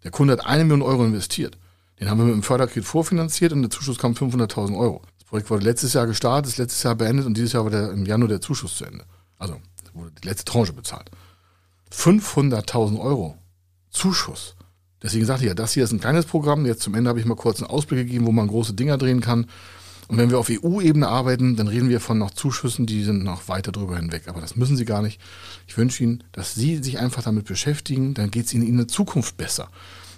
Der 0.05 0.11
Kunde 0.11 0.33
hat 0.35 0.47
eine 0.47 0.65
Million 0.65 0.83
Euro 0.83 1.05
investiert. 1.05 1.59
Den 2.01 2.11
haben 2.11 2.19
wir 2.19 2.25
mit 2.25 2.35
dem 2.35 2.43
Förderkredit 2.43 2.85
vorfinanziert 2.85 3.53
und 3.53 3.63
der 3.63 3.71
Zuschuss 3.71 3.99
kam 3.99 4.13
500.000 4.13 4.77
Euro. 4.77 5.03
Projekt 5.33 5.49
wurde 5.49 5.65
letztes 5.65 5.95
Jahr 5.95 6.07
gestartet, 6.07 6.53
ist 6.53 6.59
letztes 6.59 6.83
Jahr 6.83 6.95
beendet 6.95 7.25
und 7.25 7.35
dieses 7.35 7.55
Jahr 7.55 7.65
war 7.65 7.71
der, 7.71 7.91
im 7.91 8.05
Januar 8.05 8.29
der 8.29 8.43
Zuschuss 8.43 8.77
zu 8.77 8.85
Ende. 8.85 9.07
Also 9.39 9.57
wurde 9.95 10.11
die 10.23 10.29
letzte 10.29 10.45
Tranche 10.45 10.75
bezahlt. 10.75 11.11
500.000 11.91 13.01
Euro 13.01 13.39
Zuschuss. 13.89 14.57
Deswegen 15.03 15.25
sagte 15.25 15.45
ich 15.45 15.49
ja, 15.49 15.55
das 15.55 15.73
hier 15.73 15.85
ist 15.85 15.93
ein 15.93 16.01
kleines 16.01 16.27
Programm. 16.27 16.67
Jetzt 16.67 16.83
zum 16.83 16.95
Ende 16.95 17.09
habe 17.09 17.19
ich 17.19 17.25
mal 17.25 17.35
kurz 17.35 17.63
einen 17.63 17.71
Ausblick 17.71 18.01
gegeben, 18.01 18.27
wo 18.27 18.33
man 18.33 18.47
große 18.47 18.75
Dinger 18.75 18.99
drehen 18.99 19.23
kann. 19.23 19.47
Und 20.13 20.19
wenn 20.19 20.29
wir 20.29 20.39
auf 20.39 20.51
EU-Ebene 20.51 21.09
arbeiten, 21.09 21.57
dann 21.57 21.69
reden 21.69 21.89
wir 21.89 21.99
von 21.99 22.19
noch 22.19 22.33
Zuschüssen, 22.33 22.85
die 22.85 23.03
sind 23.03 23.25
noch 23.25 23.49
weiter 23.49 23.73
drüber 23.73 23.97
hinweg. 23.97 24.25
Aber 24.27 24.43
das 24.43 24.57
müssen 24.57 24.77
Sie 24.77 24.85
gar 24.85 25.01
nicht. 25.01 25.19
Ich 25.67 25.79
wünsche 25.79 26.05
Ihnen, 26.05 26.23
dass 26.33 26.55
Sie 26.55 26.83
sich 26.83 26.99
einfach 26.99 27.23
damit 27.23 27.47
beschäftigen, 27.47 28.13
dann 28.13 28.31
geht 28.31 28.45
es 28.45 28.53
Ihnen 28.53 28.69
in 28.69 28.77
der 28.77 28.89
Zukunft 28.89 29.39
besser. 29.39 29.71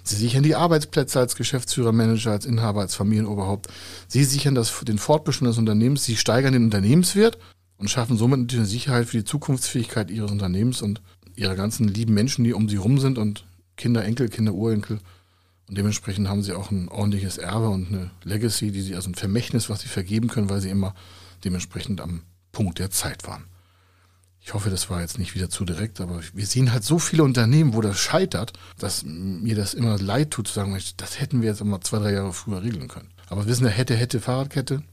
Sie 0.03 0.17
sichern 0.17 0.43
die 0.43 0.55
Arbeitsplätze 0.55 1.17
als 1.17 1.37
Geschäftsführer, 1.37 1.93
Manager, 1.93 2.31
als 2.31 2.45
Inhaber, 2.45 2.81
als 2.81 2.93
Familienoberhaupt. 2.93 3.69
Sie 4.09 4.25
sichern 4.25 4.53
das, 4.53 4.77
den 4.81 4.97
Fortbestand 4.97 5.47
des 5.51 5.57
Unternehmens. 5.59 6.03
Sie 6.03 6.17
steigern 6.17 6.51
den 6.51 6.65
Unternehmenswert 6.65 7.37
und 7.77 7.89
schaffen 7.89 8.17
somit 8.17 8.53
eine 8.53 8.65
Sicherheit 8.65 9.07
für 9.07 9.19
die 9.19 9.23
Zukunftsfähigkeit 9.23 10.11
ihres 10.11 10.29
Unternehmens 10.29 10.81
und 10.81 11.01
ihrer 11.37 11.55
ganzen 11.55 11.87
lieben 11.87 12.13
Menschen, 12.13 12.43
die 12.43 12.53
um 12.53 12.67
sie 12.67 12.75
rum 12.75 12.99
sind 12.99 13.17
und 13.17 13.45
Kinder, 13.77 14.03
Enkel, 14.03 14.27
Kinder, 14.27 14.53
Urenkel. 14.53 14.99
Und 15.67 15.77
dementsprechend 15.77 16.27
haben 16.27 16.43
sie 16.43 16.53
auch 16.53 16.71
ein 16.71 16.89
ordentliches 16.89 17.37
Erbe 17.37 17.69
und 17.69 17.87
eine 17.87 18.11
Legacy, 18.23 18.71
die 18.71 18.81
sie, 18.81 18.95
also 18.95 19.09
ein 19.09 19.15
Vermächtnis, 19.15 19.69
was 19.69 19.81
sie 19.81 19.87
vergeben 19.87 20.27
können, 20.27 20.49
weil 20.49 20.61
sie 20.61 20.69
immer 20.69 20.93
dementsprechend 21.43 22.01
am 22.01 22.21
Punkt 22.51 22.79
der 22.79 22.91
Zeit 22.91 23.27
waren. 23.27 23.45
Ich 24.41 24.53
hoffe, 24.53 24.69
das 24.69 24.91
war 24.91 25.01
jetzt 25.01 25.17
nicht 25.17 25.33
wieder 25.33 25.49
zu 25.49 25.65
direkt, 25.65 25.99
aber 25.99 26.21
wir 26.33 26.45
sehen 26.45 26.71
halt 26.71 26.83
so 26.83 26.99
viele 26.99 27.23
Unternehmen, 27.23 27.73
wo 27.73 27.81
das 27.81 27.97
scheitert, 27.97 28.53
dass 28.77 29.03
mir 29.03 29.55
das 29.55 29.73
immer 29.73 29.97
leid 29.97 30.29
tut 30.29 30.47
zu 30.47 30.53
sagen, 30.53 30.79
das 30.97 31.19
hätten 31.19 31.41
wir 31.41 31.49
jetzt 31.49 31.61
immer 31.61 31.81
zwei, 31.81 31.97
drei 31.97 32.13
Jahre 32.13 32.31
früher 32.31 32.61
regeln 32.61 32.87
können. 32.87 33.09
Aber 33.27 33.47
wissen, 33.47 33.63
der 33.63 33.73
hätte, 33.73 33.95
hätte 33.95 34.21
Fahrradkette, 34.21 34.83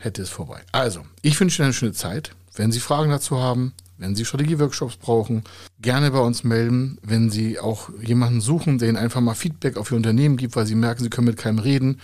hätte 0.00 0.20
es 0.20 0.28
vorbei. 0.28 0.60
Also, 0.72 1.06
ich 1.22 1.40
wünsche 1.40 1.62
Ihnen 1.62 1.68
eine 1.68 1.72
schöne 1.72 1.94
Zeit. 1.94 2.32
Wenn 2.54 2.72
Sie 2.72 2.80
Fragen 2.80 3.10
dazu 3.10 3.40
haben, 3.40 3.72
wenn 4.00 4.14
Sie 4.14 4.24
Strategieworkshops 4.24 4.96
brauchen, 4.96 5.44
gerne 5.80 6.10
bei 6.10 6.20
uns 6.20 6.42
melden. 6.42 6.98
Wenn 7.02 7.30
Sie 7.30 7.60
auch 7.60 7.90
jemanden 8.02 8.40
suchen, 8.40 8.78
der 8.78 8.88
Ihnen 8.88 8.96
einfach 8.96 9.20
mal 9.20 9.34
Feedback 9.34 9.76
auf 9.76 9.90
Ihr 9.90 9.96
Unternehmen 9.96 10.36
gibt, 10.36 10.56
weil 10.56 10.66
Sie 10.66 10.74
merken, 10.74 11.04
Sie 11.04 11.10
können 11.10 11.26
mit 11.26 11.36
keinem 11.36 11.58
reden, 11.58 12.00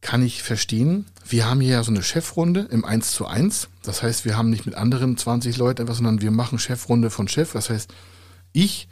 kann 0.00 0.22
ich 0.22 0.42
verstehen. 0.42 1.06
Wir 1.26 1.48
haben 1.48 1.60
hier 1.60 1.72
ja 1.72 1.84
so 1.84 1.90
eine 1.90 2.02
Chefrunde 2.02 2.68
im 2.70 2.84
1 2.84 3.12
zu 3.12 3.26
1. 3.26 3.68
Das 3.82 4.02
heißt, 4.02 4.24
wir 4.24 4.36
haben 4.36 4.50
nicht 4.50 4.66
mit 4.66 4.74
anderen 4.74 5.16
20 5.16 5.56
Leuten 5.56 5.82
etwas, 5.82 5.98
sondern 5.98 6.20
wir 6.20 6.30
machen 6.30 6.58
Chefrunde 6.58 7.10
von 7.10 7.28
Chef. 7.28 7.52
Das 7.52 7.70
heißt, 7.70 7.92
ich 8.52 8.88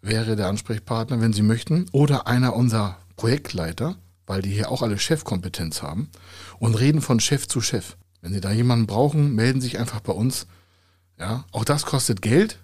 wäre 0.00 0.36
der 0.36 0.48
Ansprechpartner, 0.48 1.20
wenn 1.20 1.32
Sie 1.32 1.42
möchten, 1.42 1.86
oder 1.92 2.26
einer 2.26 2.54
unserer 2.54 2.98
Projektleiter, 3.16 3.96
weil 4.26 4.42
die 4.42 4.50
hier 4.50 4.70
auch 4.70 4.82
alle 4.82 4.98
Chefkompetenz 4.98 5.82
haben 5.82 6.10
und 6.58 6.74
reden 6.74 7.02
von 7.02 7.20
Chef 7.20 7.46
zu 7.46 7.60
Chef. 7.60 7.96
Wenn 8.20 8.32
Sie 8.32 8.40
da 8.40 8.50
jemanden 8.50 8.86
brauchen, 8.86 9.34
melden 9.34 9.60
Sie 9.60 9.68
sich 9.68 9.78
einfach 9.78 10.00
bei 10.00 10.12
uns. 10.12 10.46
Ja, 11.18 11.44
auch 11.52 11.64
das 11.64 11.86
kostet 11.86 12.22
Geld, 12.22 12.58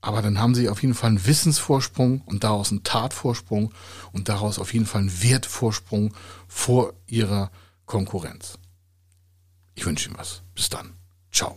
aber 0.00 0.22
dann 0.22 0.38
haben 0.38 0.54
Sie 0.54 0.68
auf 0.68 0.82
jeden 0.82 0.94
Fall 0.94 1.10
einen 1.10 1.26
Wissensvorsprung 1.26 2.20
und 2.22 2.44
daraus 2.44 2.70
einen 2.70 2.84
Tatvorsprung 2.84 3.72
und 4.12 4.28
daraus 4.28 4.58
auf 4.58 4.72
jeden 4.72 4.86
Fall 4.86 5.02
einen 5.02 5.22
Wertvorsprung 5.22 6.14
vor 6.46 6.94
Ihrer 7.06 7.50
Konkurrenz. 7.86 8.58
Ich 9.74 9.84
wünsche 9.84 10.08
Ihnen 10.08 10.18
was. 10.18 10.42
Bis 10.54 10.68
dann. 10.68 10.92
Ciao. 11.32 11.56